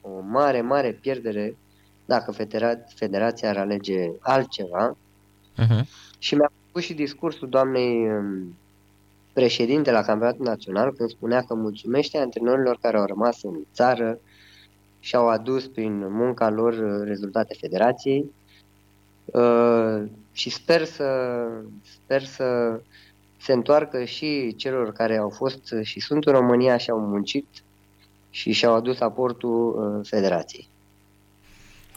o 0.00 0.10
mare, 0.20 0.60
mare 0.60 0.92
pierdere 0.92 1.56
dacă 2.04 2.32
federa- 2.32 2.84
federația 2.94 3.48
ar 3.48 3.56
alege 3.56 4.10
altceva. 4.20 4.96
Uh-huh. 5.62 5.84
Și 6.18 6.34
mi-a 6.34 6.52
făcut 6.66 6.82
și 6.82 6.94
discursul 6.94 7.48
doamnei 7.48 8.08
um, 8.08 8.56
președinte 9.34 9.90
la 9.90 10.02
campionatul 10.02 10.44
național 10.44 10.92
când 10.92 11.10
spunea 11.10 11.42
că 11.42 11.54
mulțumește 11.54 12.18
antrenorilor 12.18 12.78
care 12.80 12.96
au 12.96 13.04
rămas 13.04 13.42
în 13.42 13.54
țară 13.74 14.18
și 15.00 15.16
au 15.16 15.28
adus 15.28 15.66
prin 15.66 16.12
munca 16.12 16.50
lor 16.50 16.72
uh, 16.72 17.06
rezultate 17.06 17.56
federației 17.60 18.30
uh, 19.24 20.02
și 20.32 20.50
sper 20.50 20.84
să, 20.84 21.06
sper 21.82 22.22
să 22.22 22.80
se 23.36 23.52
întoarcă 23.52 24.04
și 24.04 24.54
celor 24.56 24.92
care 24.92 25.16
au 25.16 25.28
fost 25.28 25.74
și 25.82 26.00
sunt 26.00 26.24
în 26.26 26.32
România 26.32 26.76
și 26.76 26.90
au 26.90 26.98
muncit 26.98 27.46
și 28.30 28.52
și-au 28.52 28.74
adus 28.74 29.00
aportul 29.00 29.74
uh, 29.98 30.06
federației. 30.08 30.68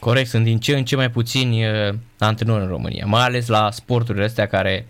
Corect, 0.00 0.28
sunt 0.28 0.44
din 0.44 0.58
ce 0.58 0.76
în 0.76 0.84
ce 0.84 0.96
mai 0.96 1.10
puțini 1.10 1.66
uh, 1.66 1.94
antrenori 2.18 2.62
în 2.62 2.68
România, 2.68 3.06
mai 3.06 3.22
ales 3.22 3.46
la 3.46 3.70
sporturile 3.70 4.24
astea 4.24 4.46
care 4.46 4.86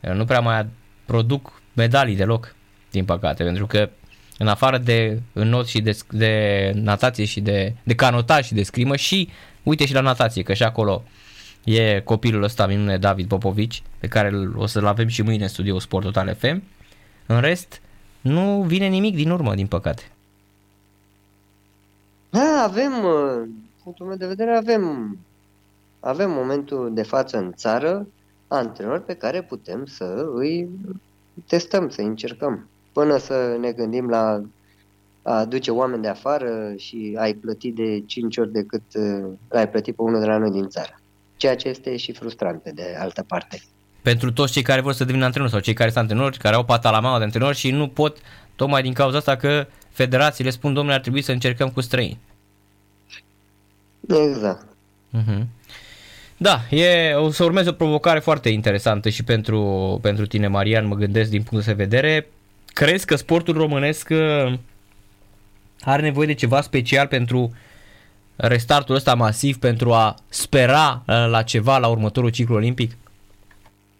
uh, 0.00 0.10
nu 0.10 0.24
prea 0.24 0.40
mai 0.40 0.66
produc 1.04 1.59
medalii 1.80 2.16
deloc, 2.16 2.54
din 2.90 3.04
păcate, 3.04 3.44
pentru 3.44 3.66
că 3.66 3.90
în 4.38 4.48
afară 4.48 4.78
de 4.78 5.20
înot 5.32 5.66
și 5.66 5.80
de, 5.80 5.98
de 6.10 6.32
natație 6.74 7.24
și 7.24 7.40
de, 7.40 7.74
de 7.82 7.94
canotaj 7.94 8.46
și 8.46 8.54
de 8.54 8.62
scrimă 8.62 8.96
și 8.96 9.28
uite 9.62 9.86
și 9.86 9.92
la 9.92 10.00
natație, 10.00 10.42
că 10.42 10.54
și 10.54 10.62
acolo 10.62 11.02
e 11.64 12.00
copilul 12.00 12.42
ăsta 12.42 12.66
minune 12.66 12.98
David 12.98 13.28
Popovici, 13.28 13.82
pe 13.98 14.06
care 14.06 14.30
o 14.56 14.66
să-l 14.66 14.86
avem 14.86 15.08
și 15.08 15.22
mâine 15.22 15.42
în 15.42 15.48
studio 15.48 15.78
Sport 15.78 16.04
Total 16.04 16.34
FM. 16.34 16.62
În 17.26 17.40
rest, 17.40 17.80
nu 18.20 18.62
vine 18.62 18.86
nimic 18.86 19.14
din 19.14 19.30
urmă, 19.30 19.54
din 19.54 19.66
păcate. 19.66 20.02
Da, 22.30 22.64
avem 22.64 22.92
uh, 23.04 23.48
punctul 23.82 24.06
meu 24.06 24.16
de 24.16 24.26
vedere, 24.26 24.56
avem, 24.56 25.16
avem 26.00 26.30
momentul 26.30 26.90
de 26.94 27.02
față 27.02 27.36
în 27.36 27.52
țară 27.54 28.06
antrenori 28.48 29.04
pe 29.04 29.14
care 29.14 29.42
putem 29.42 29.86
să 29.86 30.26
îi 30.34 30.68
testăm, 31.46 31.88
să 31.88 32.00
încercăm. 32.00 32.68
Până 32.92 33.16
să 33.16 33.56
ne 33.60 33.72
gândim 33.72 34.08
la 34.08 34.42
a 35.22 35.38
aduce 35.38 35.70
oameni 35.70 36.02
de 36.02 36.08
afară 36.08 36.74
și 36.76 37.16
ai 37.18 37.32
plăti 37.32 37.70
de 37.70 38.02
5 38.06 38.36
ori 38.36 38.52
decât 38.52 38.82
uh, 38.94 39.26
ai 39.48 39.68
plătit 39.68 39.96
pe 39.96 40.02
unul 40.02 40.20
de 40.20 40.26
la 40.26 40.38
noi 40.38 40.50
din 40.50 40.68
țară. 40.68 41.00
Ceea 41.36 41.56
ce 41.56 41.68
este 41.68 41.96
și 41.96 42.12
frustrant 42.12 42.62
pe 42.62 42.70
de 42.74 42.96
altă 42.98 43.22
parte. 43.22 43.62
Pentru 44.02 44.32
toți 44.32 44.52
cei 44.52 44.62
care 44.62 44.80
vor 44.80 44.92
să 44.92 45.04
devină 45.04 45.24
antrenori 45.24 45.52
sau 45.52 45.60
cei 45.60 45.74
care 45.74 45.90
sunt 45.90 46.00
antrenori, 46.02 46.38
care 46.38 46.54
au 46.54 46.64
pata 46.64 46.90
la 46.90 47.00
mama 47.00 47.18
de 47.18 47.24
antrenori 47.24 47.56
și 47.56 47.70
nu 47.70 47.88
pot, 47.88 48.18
tocmai 48.56 48.82
din 48.82 48.92
cauza 48.92 49.16
asta 49.16 49.36
că 49.36 49.66
federațiile 49.90 50.50
spun, 50.50 50.74
domnule, 50.74 50.94
ar 50.94 51.00
trebui 51.00 51.22
să 51.22 51.32
încercăm 51.32 51.68
cu 51.68 51.80
străini. 51.80 52.18
Exact. 54.08 54.66
Uh-huh. 55.16 55.42
Da, 56.42 56.60
e, 56.70 57.14
o 57.14 57.30
să 57.30 57.44
urmeze 57.44 57.68
o 57.68 57.72
provocare 57.72 58.18
foarte 58.18 58.48
interesantă 58.48 59.08
și 59.08 59.24
pentru, 59.24 59.98
pentru 60.02 60.26
tine, 60.26 60.48
Marian, 60.48 60.86
mă 60.86 60.94
gândesc 60.94 61.30
din 61.30 61.42
punct 61.42 61.66
de 61.66 61.72
vedere. 61.72 62.28
Crezi 62.66 63.06
că 63.06 63.16
sportul 63.16 63.54
românesc 63.54 64.08
uh, 64.10 64.52
are 65.80 66.02
nevoie 66.02 66.26
de 66.26 66.34
ceva 66.34 66.60
special 66.60 67.06
pentru 67.06 67.52
restartul 68.36 68.94
ăsta 68.94 69.14
masiv, 69.14 69.58
pentru 69.58 69.92
a 69.92 70.14
spera 70.28 71.02
uh, 71.06 71.26
la 71.30 71.42
ceva 71.42 71.78
la 71.78 71.88
următorul 71.88 72.30
ciclu 72.30 72.54
olimpic? 72.54 72.96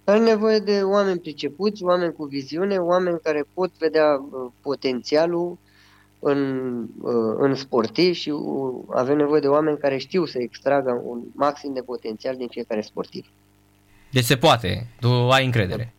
Are 0.05 0.19
nevoie 0.19 0.59
de 0.59 0.81
oameni 0.83 1.19
pricepuți, 1.19 1.83
oameni 1.83 2.13
cu 2.13 2.25
viziune, 2.25 2.77
oameni 2.77 3.21
care 3.23 3.45
pot 3.55 3.71
vedea 3.79 4.07
uh, 4.07 4.51
potențialul 4.61 5.59
în, 6.21 6.81
uh, 7.01 7.35
în 7.39 7.55
sportiv 7.55 8.15
și 8.15 8.31
uh, 8.31 8.75
avem 8.89 9.17
nevoie 9.17 9.41
de 9.41 9.49
oameni 9.49 9.79
care 9.79 9.97
știu 9.97 10.25
să 10.25 10.39
extragă 10.39 11.03
un 11.05 11.21
maxim 11.33 11.73
de 11.73 11.81
potențial 11.81 12.37
din 12.37 12.49
fiecare 12.49 12.81
sportiv. 12.81 13.27
Deci 14.11 14.25
se 14.25 14.37
poate, 14.37 14.87
tu 15.01 15.09
ai 15.09 15.45
încredere. 15.45 15.95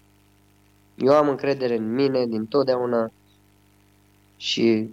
Eu 0.95 1.13
am 1.13 1.29
încredere 1.29 1.75
în 1.75 1.93
mine 1.93 2.25
din 2.25 2.45
totdeauna 2.45 3.11
și 4.37 4.89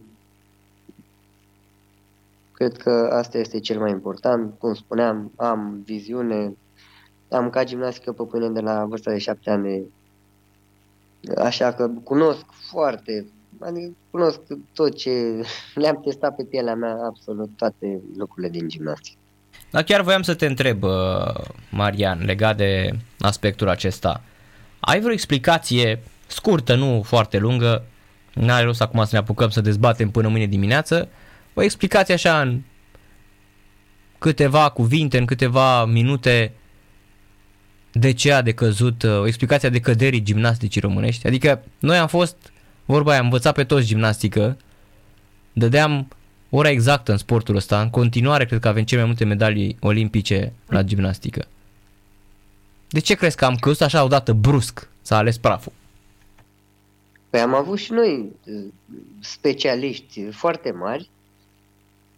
cred 2.53 2.77
că 2.77 3.11
asta 3.13 3.39
este 3.39 3.61
cel 3.61 3.79
mai 3.79 3.91
important. 3.91 4.55
Cum 4.59 4.75
spuneam, 4.75 5.33
am 5.37 5.83
viziune, 5.85 6.57
am 7.31 7.51
ca 7.51 7.65
gimnastică 7.65 8.13
pe 8.13 8.23
până 8.23 8.49
de 8.49 8.61
la 8.61 8.85
vârsta 8.85 9.11
de 9.11 9.19
șapte 9.19 9.51
ani, 9.51 9.83
așa 11.37 11.73
că 11.73 11.91
cunosc 12.03 12.45
foarte, 12.71 13.27
Adică 13.61 13.93
cunosc 14.11 14.41
tot 14.75 14.97
ce 14.97 15.11
le-am 15.75 16.01
testat 16.05 16.37
pe 16.37 16.43
pielea 16.43 16.75
mea, 16.75 16.97
absolut 17.07 17.51
toate 17.57 18.01
lucrurile 18.17 18.49
din 18.49 18.69
gimnastică. 18.69 19.19
Dar 19.71 19.83
chiar 19.83 20.01
voiam 20.01 20.23
să 20.23 20.35
te 20.35 20.47
întreb, 20.47 20.83
uh, 20.83 20.91
Marian, 21.71 22.25
legat 22.25 22.57
de 22.57 22.91
aspectul 23.19 23.69
acesta. 23.69 24.23
Ai 24.81 25.01
vreo 25.01 25.13
explicație 25.13 26.03
scurtă, 26.27 26.75
nu 26.75 27.03
foarte 27.05 27.39
lungă, 27.39 27.85
n-are 28.35 28.65
rost 28.65 28.81
acum 28.81 29.05
să 29.05 29.09
ne 29.13 29.19
apucăm 29.19 29.49
să 29.49 29.61
dezbatem 29.61 30.11
până 30.11 30.29
mâine 30.29 30.47
dimineață, 30.47 31.09
o 31.55 31.63
explicație 31.63 32.15
așa 32.15 32.41
în 32.41 32.61
câteva 34.19 34.69
cuvinte, 34.71 35.19
în 35.19 35.25
câteva 35.25 35.85
minute 35.85 36.53
de 37.93 38.13
ce 38.13 38.33
a 38.33 38.43
decăzut, 38.43 39.03
uh, 39.03 39.19
o 39.19 39.27
explicație 39.27 39.69
a 39.69 39.71
decăderii 39.71 40.23
gimnasticii 40.23 40.81
românești. 40.81 41.27
Adică 41.27 41.65
noi 41.79 41.97
am 41.97 42.07
fost 42.07 42.37
Vorba 42.89 43.11
aia, 43.11 43.19
am 43.19 43.25
învățat 43.25 43.55
pe 43.55 43.65
toți 43.65 43.87
gimnastică, 43.87 44.57
dădeam 45.53 46.09
ora 46.51 46.71
exactă 46.71 47.13
în 47.13 47.19
sportul 47.19 47.57
ăsta, 47.57 47.81
în 47.81 47.91
continuare 47.91 48.47
cred 48.47 48.61
că 48.61 48.69
avem 48.69 48.85
cele 48.85 49.01
mai 49.01 49.09
multe 49.09 49.25
medalii 49.25 49.77
olimpice 49.81 50.53
la 50.67 50.83
gimnastică. 50.83 51.47
De 52.89 53.01
ce 53.01 53.15
crezi 53.15 53.37
că 53.37 53.45
am 53.45 53.57
căzut 53.57 53.81
așa 53.81 54.05
odată 54.05 54.33
brusc 54.33 54.89
s-a 55.03 55.17
ales 55.17 55.39
praful? 55.39 55.73
Păi 57.31 57.41
am 57.41 57.55
avut 57.55 57.79
și 57.79 57.93
noi 57.93 58.33
specialiști 59.21 60.31
foarte 60.31 60.71
mari 60.71 61.11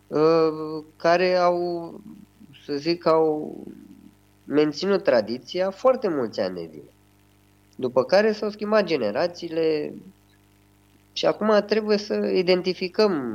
uh, 0.06 0.84
care 0.96 1.34
au, 1.34 2.00
să 2.64 2.72
zic, 2.76 3.06
au 3.06 3.56
menținut 4.44 5.04
tradiția 5.04 5.70
foarte 5.70 6.08
mulți 6.08 6.40
ani 6.40 6.54
de 6.54 6.68
zile. 6.70 6.90
După 7.76 8.04
care 8.04 8.32
s-au 8.32 8.50
schimbat 8.50 8.84
generațiile, 8.84 9.92
și 11.12 11.26
acum 11.26 11.64
trebuie 11.66 11.96
să 11.96 12.14
identificăm 12.14 13.34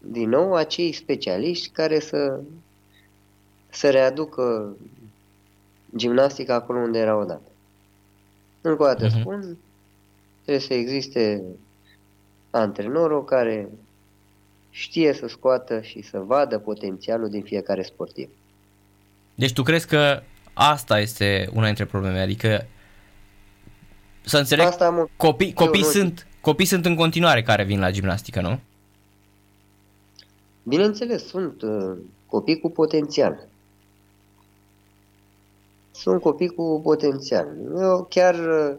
din 0.00 0.28
nou 0.28 0.54
acei 0.54 0.92
specialiști 0.92 1.68
care 1.68 2.00
să, 2.00 2.40
să 3.68 3.90
readucă 3.90 4.76
gimnastica 5.96 6.54
acolo 6.54 6.78
unde 6.78 6.98
era 6.98 7.16
odată. 7.16 7.50
Încă 8.60 8.82
o 8.82 8.86
dată 8.86 9.06
uh-huh. 9.06 9.20
spun, 9.20 9.58
trebuie 10.42 10.66
să 10.66 10.74
existe 10.74 11.42
antrenorul 12.50 13.24
care 13.24 13.68
știe 14.70 15.12
să 15.12 15.26
scoată 15.26 15.80
și 15.80 16.02
să 16.02 16.18
vadă 16.18 16.58
potențialul 16.58 17.28
din 17.28 17.42
fiecare 17.42 17.82
sportiv. 17.82 18.28
Deci 19.34 19.52
tu 19.52 19.62
crezi 19.62 19.86
că 19.86 20.22
asta 20.52 21.00
este 21.00 21.48
una 21.52 21.66
dintre 21.66 21.84
probleme, 21.84 22.20
adică 22.20 22.66
să 24.24 24.38
înțeleg, 24.38 24.66
asta 24.66 24.86
am 24.86 25.10
copii, 25.16 25.52
copii, 25.52 25.84
sunt, 25.84 26.26
copii 26.40 26.66
sunt 26.66 26.84
în 26.84 26.94
continuare 26.94 27.42
care 27.42 27.64
vin 27.64 27.80
la 27.80 27.90
gimnastică, 27.90 28.40
nu? 28.40 28.60
Bineînțeles, 30.62 31.26
sunt 31.26 31.62
uh, 31.62 31.92
copii 32.26 32.60
cu 32.60 32.70
potențial. 32.70 33.48
Sunt 35.90 36.20
copii 36.20 36.48
cu 36.48 36.80
potențial. 36.82 37.48
Eu 37.78 38.06
chiar, 38.10 38.34
uh, 38.34 38.76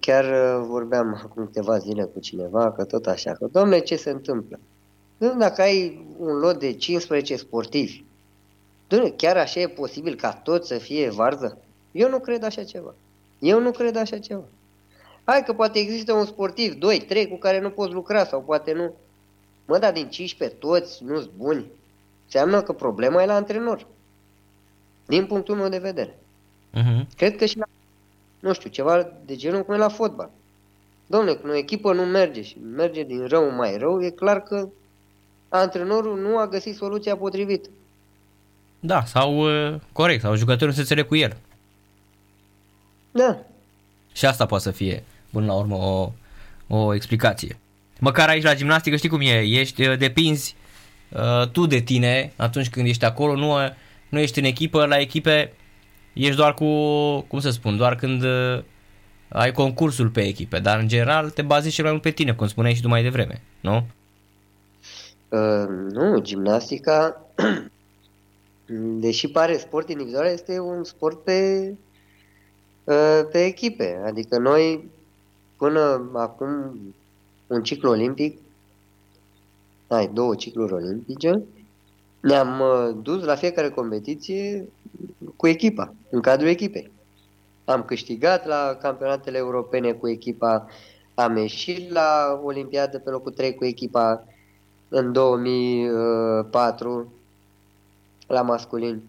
chiar 0.00 0.24
uh, 0.24 0.66
vorbeam 0.68 1.20
acum 1.24 1.44
câteva 1.44 1.78
zile 1.78 2.04
cu 2.04 2.20
cineva, 2.20 2.72
că 2.72 2.84
tot 2.84 3.06
așa, 3.06 3.32
că 3.32 3.46
domne, 3.52 3.78
ce 3.78 3.96
se 3.96 4.10
întâmplă? 4.10 4.58
Dacă 5.38 5.62
ai 5.62 6.06
un 6.18 6.38
lot 6.38 6.58
de 6.58 6.72
15 6.72 7.36
sportivi, 7.36 8.04
domne, 8.88 9.08
chiar 9.08 9.36
așa 9.36 9.60
e 9.60 9.66
posibil 9.68 10.14
ca 10.14 10.32
tot 10.32 10.66
să 10.66 10.78
fie 10.78 11.10
varză? 11.10 11.58
Eu 11.92 12.08
nu 12.08 12.18
cred 12.18 12.44
așa 12.44 12.64
ceva. 12.64 12.94
Eu 13.40 13.60
nu 13.60 13.70
cred 13.70 13.96
așa 13.96 14.18
ceva. 14.18 14.44
Hai 15.24 15.42
că 15.42 15.52
poate 15.52 15.78
există 15.78 16.12
un 16.12 16.24
sportiv, 16.24 16.74
2, 16.74 16.98
3 16.98 17.28
cu 17.28 17.36
care 17.36 17.60
nu 17.60 17.70
poți 17.70 17.92
lucra 17.92 18.24
sau 18.24 18.42
poate 18.42 18.72
nu. 18.72 18.94
Mă, 19.66 19.78
dar 19.78 19.92
din 19.92 20.08
15 20.08 20.58
toți 20.58 21.04
nu 21.04 21.18
sunt 21.18 21.30
buni. 21.36 21.66
Înseamnă 22.24 22.62
că 22.62 22.72
problema 22.72 23.22
e 23.22 23.26
la 23.26 23.34
antrenor. 23.34 23.86
Din 25.06 25.26
punctul 25.26 25.56
meu 25.56 25.68
de 25.68 25.78
vedere. 25.78 26.18
Uh-huh. 26.74 27.16
Cred 27.16 27.36
că 27.36 27.44
și 27.44 27.58
la, 27.58 27.64
nu 28.40 28.52
știu, 28.52 28.70
ceva 28.70 29.12
de 29.24 29.36
genul 29.36 29.62
cum 29.62 29.74
e 29.74 29.76
la 29.76 29.88
fotbal. 29.88 30.30
Domnule, 31.06 31.34
când 31.34 31.52
o 31.52 31.56
echipă 31.56 31.92
nu 31.92 32.02
merge 32.02 32.42
și 32.42 32.56
merge 32.74 33.02
din 33.02 33.26
rău 33.26 33.50
mai 33.50 33.76
rău, 33.76 34.02
e 34.02 34.10
clar 34.10 34.42
că 34.42 34.68
antrenorul 35.48 36.20
nu 36.20 36.38
a 36.38 36.46
găsit 36.46 36.76
soluția 36.76 37.16
potrivită. 37.16 37.68
Da, 38.80 39.04
sau 39.04 39.38
uh, 39.38 39.80
corect, 39.92 40.20
sau 40.20 40.34
jucătorul 40.34 40.66
nu 40.66 40.72
se 40.72 40.80
înțeleg 40.80 41.06
cu 41.06 41.16
el. 41.16 41.36
Da. 43.10 43.38
Și 44.12 44.26
asta 44.26 44.46
poate 44.46 44.64
să 44.64 44.70
fie, 44.70 45.04
până 45.32 45.46
la 45.46 45.54
urmă, 45.54 45.74
o, 45.76 46.12
o 46.68 46.94
explicație. 46.94 47.58
Măcar 48.00 48.28
aici 48.28 48.42
la 48.42 48.54
gimnastică 48.54 48.96
știi 48.96 49.08
cum 49.08 49.20
e, 49.20 49.40
ești, 49.40 49.86
uh, 49.86 49.98
depinzi 49.98 50.56
uh, 51.08 51.48
tu 51.48 51.66
de 51.66 51.78
tine 51.78 52.32
atunci 52.36 52.70
când 52.70 52.86
ești 52.86 53.04
acolo, 53.04 53.34
nu, 53.36 53.54
uh, 53.54 53.68
nu 54.08 54.18
ești 54.18 54.38
în 54.38 54.44
echipă, 54.44 54.86
la 54.86 54.98
echipe 54.98 55.52
ești 56.12 56.36
doar 56.36 56.54
cu, 56.54 56.66
cum 57.20 57.40
să 57.40 57.50
spun, 57.50 57.76
doar 57.76 57.96
când 57.96 58.22
uh, 58.22 58.62
ai 59.28 59.52
concursul 59.52 60.08
pe 60.08 60.20
echipe, 60.26 60.58
dar 60.58 60.78
în 60.78 60.88
general 60.88 61.30
te 61.30 61.42
bazezi 61.42 61.74
și 61.74 61.82
mai 61.82 61.90
mult 61.90 62.02
pe 62.02 62.10
tine, 62.10 62.34
cum 62.34 62.46
spuneai 62.46 62.74
și 62.74 62.82
tu 62.82 62.88
mai 62.88 63.02
devreme, 63.02 63.42
nu? 63.60 63.86
Uh, 65.28 65.66
nu, 65.92 66.18
gimnastica, 66.20 67.26
deși 69.00 69.28
pare 69.28 69.56
sport 69.56 69.88
individual, 69.88 70.26
este 70.26 70.58
un 70.58 70.84
sport 70.84 71.24
pe, 71.24 71.68
uh, 71.70 71.76
pe 73.32 73.44
echipe. 73.44 74.02
Adică 74.06 74.38
noi, 74.38 74.90
până 75.56 76.10
acum 76.14 76.80
un 77.46 77.62
ciclu 77.62 77.90
olimpic, 77.90 78.38
ai 79.86 80.08
două 80.08 80.34
cicluri 80.34 80.72
olimpice, 80.72 81.44
ne-am 82.20 82.60
uh, 82.60 82.96
dus 83.02 83.24
la 83.24 83.34
fiecare 83.34 83.70
competiție 83.70 84.68
cu 85.36 85.46
echipa, 85.46 85.94
în 86.10 86.20
cadrul 86.20 86.48
echipei. 86.48 86.90
Am 87.64 87.82
câștigat 87.82 88.46
la 88.46 88.76
campionatele 88.80 89.38
europene 89.38 89.92
cu 89.92 90.08
echipa, 90.08 90.66
am 91.14 91.36
ieșit 91.36 91.90
la 91.90 92.40
Olimpiadă 92.44 92.98
pe 92.98 93.10
locul 93.10 93.32
3 93.32 93.54
cu 93.54 93.64
echipa 93.64 94.24
în 94.88 95.12
2004 95.12 97.12
la 98.26 98.42
masculin. 98.42 99.02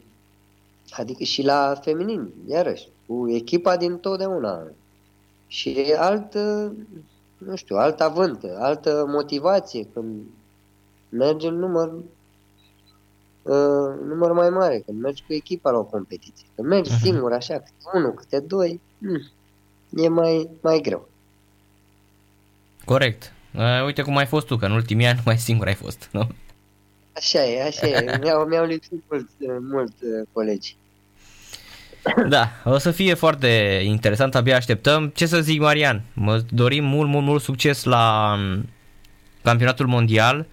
Adică 0.89 1.23
și 1.23 1.43
la 1.43 1.79
feminin, 1.81 2.33
iarăși, 2.47 2.87
cu 3.11 3.29
echipa 3.29 3.77
din 3.77 3.97
totdeauna. 3.97 4.63
Și 5.47 5.93
altă 5.97 6.73
nu 7.37 7.55
știu, 7.55 7.75
altă 7.75 8.03
avântă, 8.03 8.57
altă 8.59 9.05
motivație 9.07 9.87
când 9.93 10.21
mergi 11.09 11.45
în 11.45 11.55
număr, 11.55 11.93
uh, 13.41 13.99
număr 14.07 14.31
mai 14.31 14.49
mare, 14.49 14.79
când 14.85 15.01
mergi 15.01 15.23
cu 15.27 15.33
echipa 15.33 15.71
la 15.71 15.77
o 15.77 15.83
competiție. 15.83 16.47
Când 16.55 16.67
mergi 16.67 16.91
uh-huh. 16.91 17.01
singur, 17.01 17.33
așa, 17.33 17.53
câte 17.53 17.73
unul, 17.93 18.13
câte 18.13 18.39
doi, 18.39 18.81
hmm, 18.99 19.21
e 20.03 20.07
mai, 20.07 20.49
mai 20.61 20.79
greu. 20.81 21.09
Corect. 22.85 23.33
Uh, 23.55 23.85
uite 23.85 24.01
cum 24.01 24.17
ai 24.17 24.25
fost 24.25 24.45
tu, 24.45 24.57
că 24.57 24.65
în 24.65 24.71
ultimii 24.71 25.05
ani 25.05 25.21
mai 25.25 25.37
singur 25.37 25.67
ai 25.67 25.75
fost, 25.75 26.09
nu? 26.11 26.27
Așa 27.15 27.45
e, 27.45 27.63
așa 27.63 27.87
e. 27.87 28.17
Mi-au, 28.21 28.45
mi-au 28.45 28.65
lipsit 28.65 29.03
mult, 29.09 29.29
mult 29.61 29.93
uh, 30.01 30.27
colegi. 30.31 30.75
Da, 32.29 32.51
o 32.63 32.77
să 32.77 32.91
fie 32.91 33.13
foarte 33.13 33.81
interesant, 33.83 34.35
abia 34.35 34.55
așteptăm. 34.55 35.11
Ce 35.15 35.25
să 35.25 35.41
zic, 35.41 35.59
Marian, 35.59 36.01
mă 36.13 36.43
dorim 36.49 36.83
mult, 36.83 37.09
mult, 37.09 37.25
mult 37.25 37.41
succes 37.41 37.83
la 37.83 38.35
um, 38.37 38.69
campionatul 39.43 39.87
mondial 39.87 40.45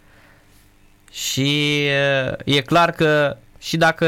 și 1.11 1.81
uh, 2.27 2.57
e 2.57 2.61
clar 2.61 2.93
că 2.93 3.37
și 3.59 3.77
dacă 3.77 4.07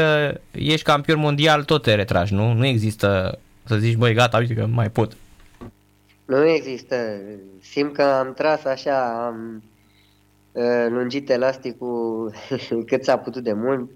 ești 0.51 0.85
campion 0.85 1.19
mondial, 1.19 1.63
tot 1.63 1.81
te 1.81 1.95
retragi, 1.95 2.33
nu? 2.33 2.53
Nu 2.53 2.65
există 2.65 3.39
să 3.65 3.75
zici, 3.75 3.97
băi, 3.97 4.13
gata, 4.13 4.37
uite 4.37 4.53
că 4.53 4.65
mai 4.65 4.89
pot. 4.89 5.15
Nu 6.25 6.47
există. 6.47 6.95
Simt 7.61 7.93
că 7.93 8.01
am 8.01 8.33
tras 8.33 8.63
așa, 8.63 9.25
am 9.25 9.63
uh, 10.51 10.87
lungit 10.89 11.29
elasticul 11.29 12.33
cât 12.89 13.03
s-a 13.03 13.17
putut 13.17 13.43
de 13.43 13.53
mult. 13.53 13.89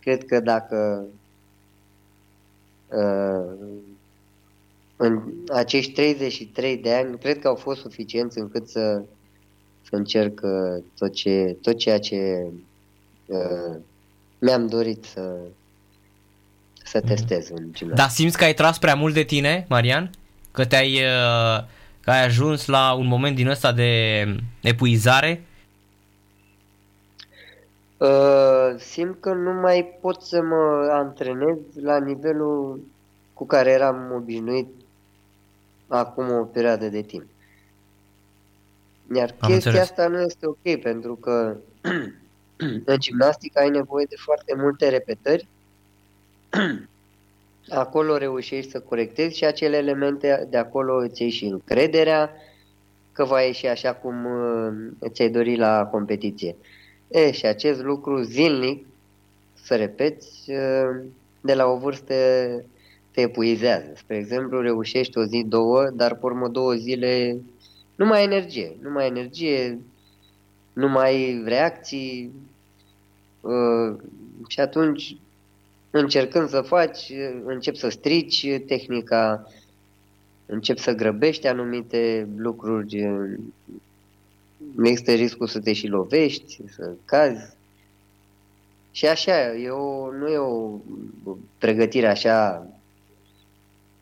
Cred 0.00 0.24
că 0.24 0.40
dacă 0.40 1.08
Uh, 1.08 1.17
în 4.96 5.22
acești 5.48 5.92
33 5.92 6.76
de 6.76 6.94
ani, 6.94 7.18
cred 7.18 7.38
că 7.38 7.48
au 7.48 7.54
fost 7.54 7.80
suficienți 7.80 8.38
încât 8.38 8.68
să, 8.68 9.02
să 9.82 9.96
încerc 9.96 10.40
uh, 10.42 10.84
tot, 10.98 11.14
ce, 11.14 11.56
tot 11.62 11.78
ceea 11.78 11.98
ce 11.98 12.46
uh, 13.26 13.76
mi-am 14.38 14.66
dorit 14.66 15.04
să, 15.04 15.36
să 16.84 16.98
mhm. 17.02 17.06
testez 17.06 17.48
în 17.48 17.56
gimnastică. 17.56 17.94
Dar 17.94 18.08
simți 18.08 18.36
că 18.36 18.44
ai 18.44 18.54
tras 18.54 18.78
prea 18.78 18.94
mult 18.94 19.14
de 19.14 19.22
tine, 19.22 19.66
Marian? 19.68 20.10
Că 20.50 20.64
te-ai 20.64 20.92
uh, 20.94 21.64
că 22.00 22.10
ai 22.10 22.24
ajuns 22.24 22.66
la 22.66 22.92
un 22.92 23.06
moment 23.06 23.36
din 23.36 23.48
ăsta 23.48 23.72
de 23.72 24.24
epuizare? 24.60 25.46
Uh, 27.98 28.74
simt 28.78 29.20
că 29.20 29.32
nu 29.32 29.52
mai 29.52 29.98
pot 30.00 30.22
să 30.22 30.42
mă 30.42 30.88
antrenez 30.90 31.56
la 31.74 31.98
nivelul 31.98 32.80
cu 33.34 33.46
care 33.46 33.70
eram 33.70 34.12
obișnuit 34.14 34.68
acum 35.86 36.30
o 36.32 36.44
perioadă 36.44 36.88
de 36.88 37.02
timp. 37.02 37.24
Iar 39.14 39.34
Am 39.38 39.50
chestia 39.50 39.70
înțeles. 39.70 39.80
asta 39.80 40.08
nu 40.08 40.20
este 40.20 40.46
ok, 40.46 40.80
pentru 40.82 41.14
că 41.14 41.56
în 42.84 42.98
gimnastică 42.98 43.58
ai 43.58 43.70
nevoie 43.70 44.06
de 44.08 44.16
foarte 44.18 44.54
multe 44.56 44.88
repetări. 44.88 45.48
acolo 47.68 48.16
reușești 48.16 48.70
să 48.70 48.80
corectezi 48.80 49.36
și 49.36 49.44
acele 49.44 49.76
elemente 49.76 50.46
de 50.50 50.56
acolo 50.56 50.96
îți 50.96 51.22
iei 51.22 51.30
și 51.30 51.44
încrederea 51.44 52.32
că 53.12 53.24
va 53.24 53.40
ieși 53.40 53.66
așa 53.66 53.94
cum 53.94 54.24
uh, 54.24 55.10
ți-ai 55.10 55.28
dorit 55.30 55.58
la 55.58 55.86
competiție. 55.86 56.56
E, 57.08 57.30
și 57.30 57.46
acest 57.46 57.82
lucru 57.82 58.22
zilnic, 58.22 58.86
să 59.54 59.76
repeți, 59.76 60.44
de 61.40 61.54
la 61.54 61.66
o 61.66 61.78
vârstă 61.78 62.14
te 63.10 63.20
epuizează. 63.20 63.92
Spre 63.96 64.16
exemplu, 64.16 64.60
reușești 64.60 65.18
o 65.18 65.24
zi, 65.24 65.44
două, 65.48 65.90
dar 65.90 66.14
pe 66.14 66.26
urmă 66.26 66.48
două 66.48 66.74
zile 66.74 67.40
nu 67.94 68.06
mai 68.06 68.18
ai 68.18 68.24
energie. 68.24 68.76
Nu 68.82 68.90
mai 68.90 69.02
ai 69.02 69.08
energie, 69.08 69.80
nu 70.72 70.88
mai 70.88 71.08
ai 71.08 71.42
reacții 71.44 72.32
și 74.48 74.60
atunci 74.60 75.16
încercând 75.90 76.48
să 76.48 76.60
faci, 76.60 77.12
încep 77.44 77.74
să 77.74 77.88
strici 77.88 78.46
tehnica, 78.66 79.46
încep 80.46 80.78
să 80.78 80.92
grăbești 80.92 81.46
anumite 81.46 82.28
lucruri, 82.36 83.08
există 84.82 85.12
riscul 85.12 85.46
să 85.46 85.60
te 85.60 85.72
și 85.72 85.86
lovești, 85.86 86.60
să 86.68 86.92
cazi. 87.04 87.56
Și 88.90 89.06
așa, 89.06 89.54
e 89.54 89.68
o, 89.68 90.12
nu 90.12 90.28
e 90.28 90.36
o 90.36 90.78
pregătire 91.58 92.06
așa, 92.06 92.66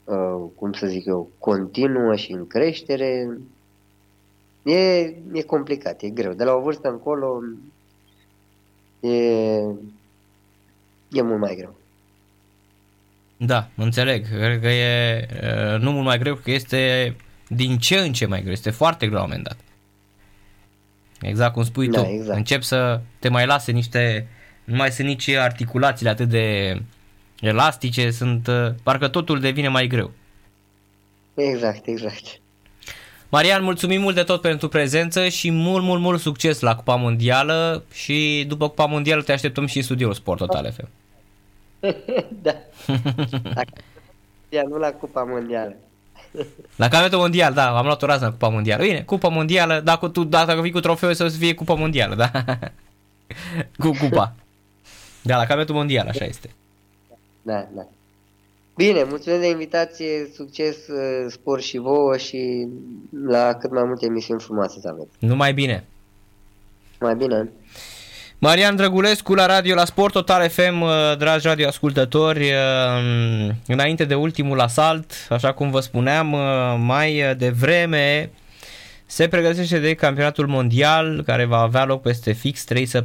uh, 0.05 0.45
cum 0.55 0.73
să 0.73 0.87
zic 0.87 1.07
eu, 1.07 1.31
continuă 1.39 2.17
și 2.17 2.33
în 2.33 2.47
creștere. 2.47 3.39
E, 4.63 4.77
e 5.33 5.43
complicat, 5.47 6.03
e 6.03 6.09
greu. 6.09 6.33
De 6.33 6.45
la 6.45 6.55
o 6.55 6.61
vârstă 6.61 6.89
încolo 6.89 7.41
e, 9.01 9.15
e 11.09 11.23
mult 11.23 11.41
mai 11.41 11.55
greu. 11.57 11.75
Da, 13.37 13.69
înțeleg. 13.77 14.29
Cred 14.29 14.61
că 14.61 14.69
e 14.69 15.27
uh, 15.33 15.81
nu 15.81 15.93
mult 15.93 16.05
mai 16.05 16.19
greu, 16.19 16.35
că 16.35 16.51
este 16.51 17.15
din 17.49 17.79
ce 17.79 17.97
în 17.99 18.13
ce 18.13 18.27
mai 18.27 18.41
greu. 18.41 18.53
Este 18.53 18.71
foarte 18.71 19.07
greu 19.07 19.19
la 19.19 19.25
un 19.25 19.29
moment 19.29 19.49
dat. 19.49 19.57
Exact 21.29 21.53
cum 21.53 21.65
spui 21.65 21.89
Da, 21.89 22.03
tu. 22.03 22.09
exact. 22.09 22.37
Încep 22.39 22.63
să 22.63 23.01
te 23.19 23.29
mai 23.29 23.47
lase 23.47 23.73
niște, 23.73 24.27
nu 24.65 24.77
mai 24.77 24.91
sunt 24.93 25.07
nici 25.09 25.29
articulațiile 25.29 26.11
atât 26.11 26.29
de 26.29 26.81
elastice, 27.41 28.11
sunt, 28.11 28.47
uh, 28.47 28.69
parcă 28.83 29.09
totul 29.09 29.41
devine 29.41 29.69
mai 29.69 29.87
greu. 29.87 30.11
Exact, 31.35 31.87
exact. 31.87 32.25
Marian, 33.29 33.63
mulțumim 33.63 34.01
mult 34.01 34.15
de 34.15 34.23
tot 34.23 34.41
pentru 34.41 34.69
prezență 34.69 35.29
și 35.29 35.51
mult, 35.51 35.85
mult, 35.85 36.01
mult 36.01 36.21
succes 36.21 36.61
la 36.61 36.77
Cupa 36.77 36.95
Mondială 36.95 37.85
și 37.93 38.45
după 38.49 38.69
Cupa 38.69 38.85
Mondială 38.85 39.23
te 39.23 39.33
așteptăm 39.33 39.67
și 39.67 39.77
în 39.77 39.83
studioul 39.83 40.15
Sport 40.15 40.39
Total 40.39 40.73
FM. 40.77 40.89
da. 42.43 42.55
Dacă, 43.43 43.73
ia, 44.49 44.63
nu 44.69 44.77
la 44.77 44.91
Cupa 44.93 45.23
Mondială. 45.23 45.77
La 46.77 46.89
campionatul 46.89 47.19
mondial, 47.19 47.53
da, 47.53 47.77
am 47.79 47.85
luat 47.85 48.03
o 48.03 48.07
rază 48.07 48.25
la 48.25 48.31
Cupa 48.31 48.49
Mondială. 48.49 48.83
Bine, 48.83 49.03
Cupa 49.03 49.29
Mondială, 49.29 49.81
dacă 49.85 50.09
tu 50.09 50.25
dacă 50.25 50.61
vii 50.61 50.71
cu 50.71 50.81
trofeu 50.81 51.13
să 51.13 51.29
fie 51.29 51.55
Cupa 51.55 51.75
Mondială, 51.75 52.15
da? 52.15 52.31
cu 53.83 53.91
cupa. 54.01 54.35
Da, 55.23 55.35
la 55.37 55.39
campionatul 55.39 55.75
mondial, 55.75 56.07
așa 56.07 56.25
este. 56.25 56.51
Da, 57.43 57.69
da. 57.75 57.87
Bine, 58.77 59.05
mulțumesc 59.05 59.41
de 59.41 59.49
invitație, 59.49 60.31
succes, 60.35 60.87
uh, 60.87 61.27
spor 61.29 61.61
și 61.61 61.79
vouă 61.79 62.17
și 62.17 62.69
la 63.27 63.55
cât 63.55 63.71
mai 63.71 63.85
multe 63.85 64.07
emisiuni 64.07 64.41
frumoase 64.41 64.81
să 64.81 64.89
aveți. 64.89 65.09
Numai 65.19 65.55
bine. 65.55 65.85
Mai 67.01 67.15
bine. 67.15 67.53
Marian 68.39 68.77
Drăgulescu 68.77 69.35
la 69.35 69.47
radio 69.47 69.75
la 69.75 69.85
Sport 69.85 70.13
Total 70.13 70.49
FM, 70.49 70.81
uh, 70.81 70.91
dragi 71.19 71.47
radioascultători, 71.47 72.43
uh, 72.43 73.55
înainte 73.67 74.05
de 74.05 74.15
ultimul 74.15 74.61
asalt, 74.61 75.13
așa 75.31 75.53
cum 75.53 75.71
vă 75.71 75.81
spuneam, 75.81 76.33
uh, 76.33 76.41
mai 76.79 77.35
devreme 77.37 78.31
se 79.07 79.29
pregătește 79.29 79.79
de 79.79 79.95
campionatul 79.95 80.47
mondial 80.47 81.23
care 81.27 81.45
va 81.45 81.59
avea 81.59 81.85
loc 81.85 82.03
peste 82.03 82.33
fix 82.33 82.65
3 82.65 82.87
săptămâni. 82.87 83.05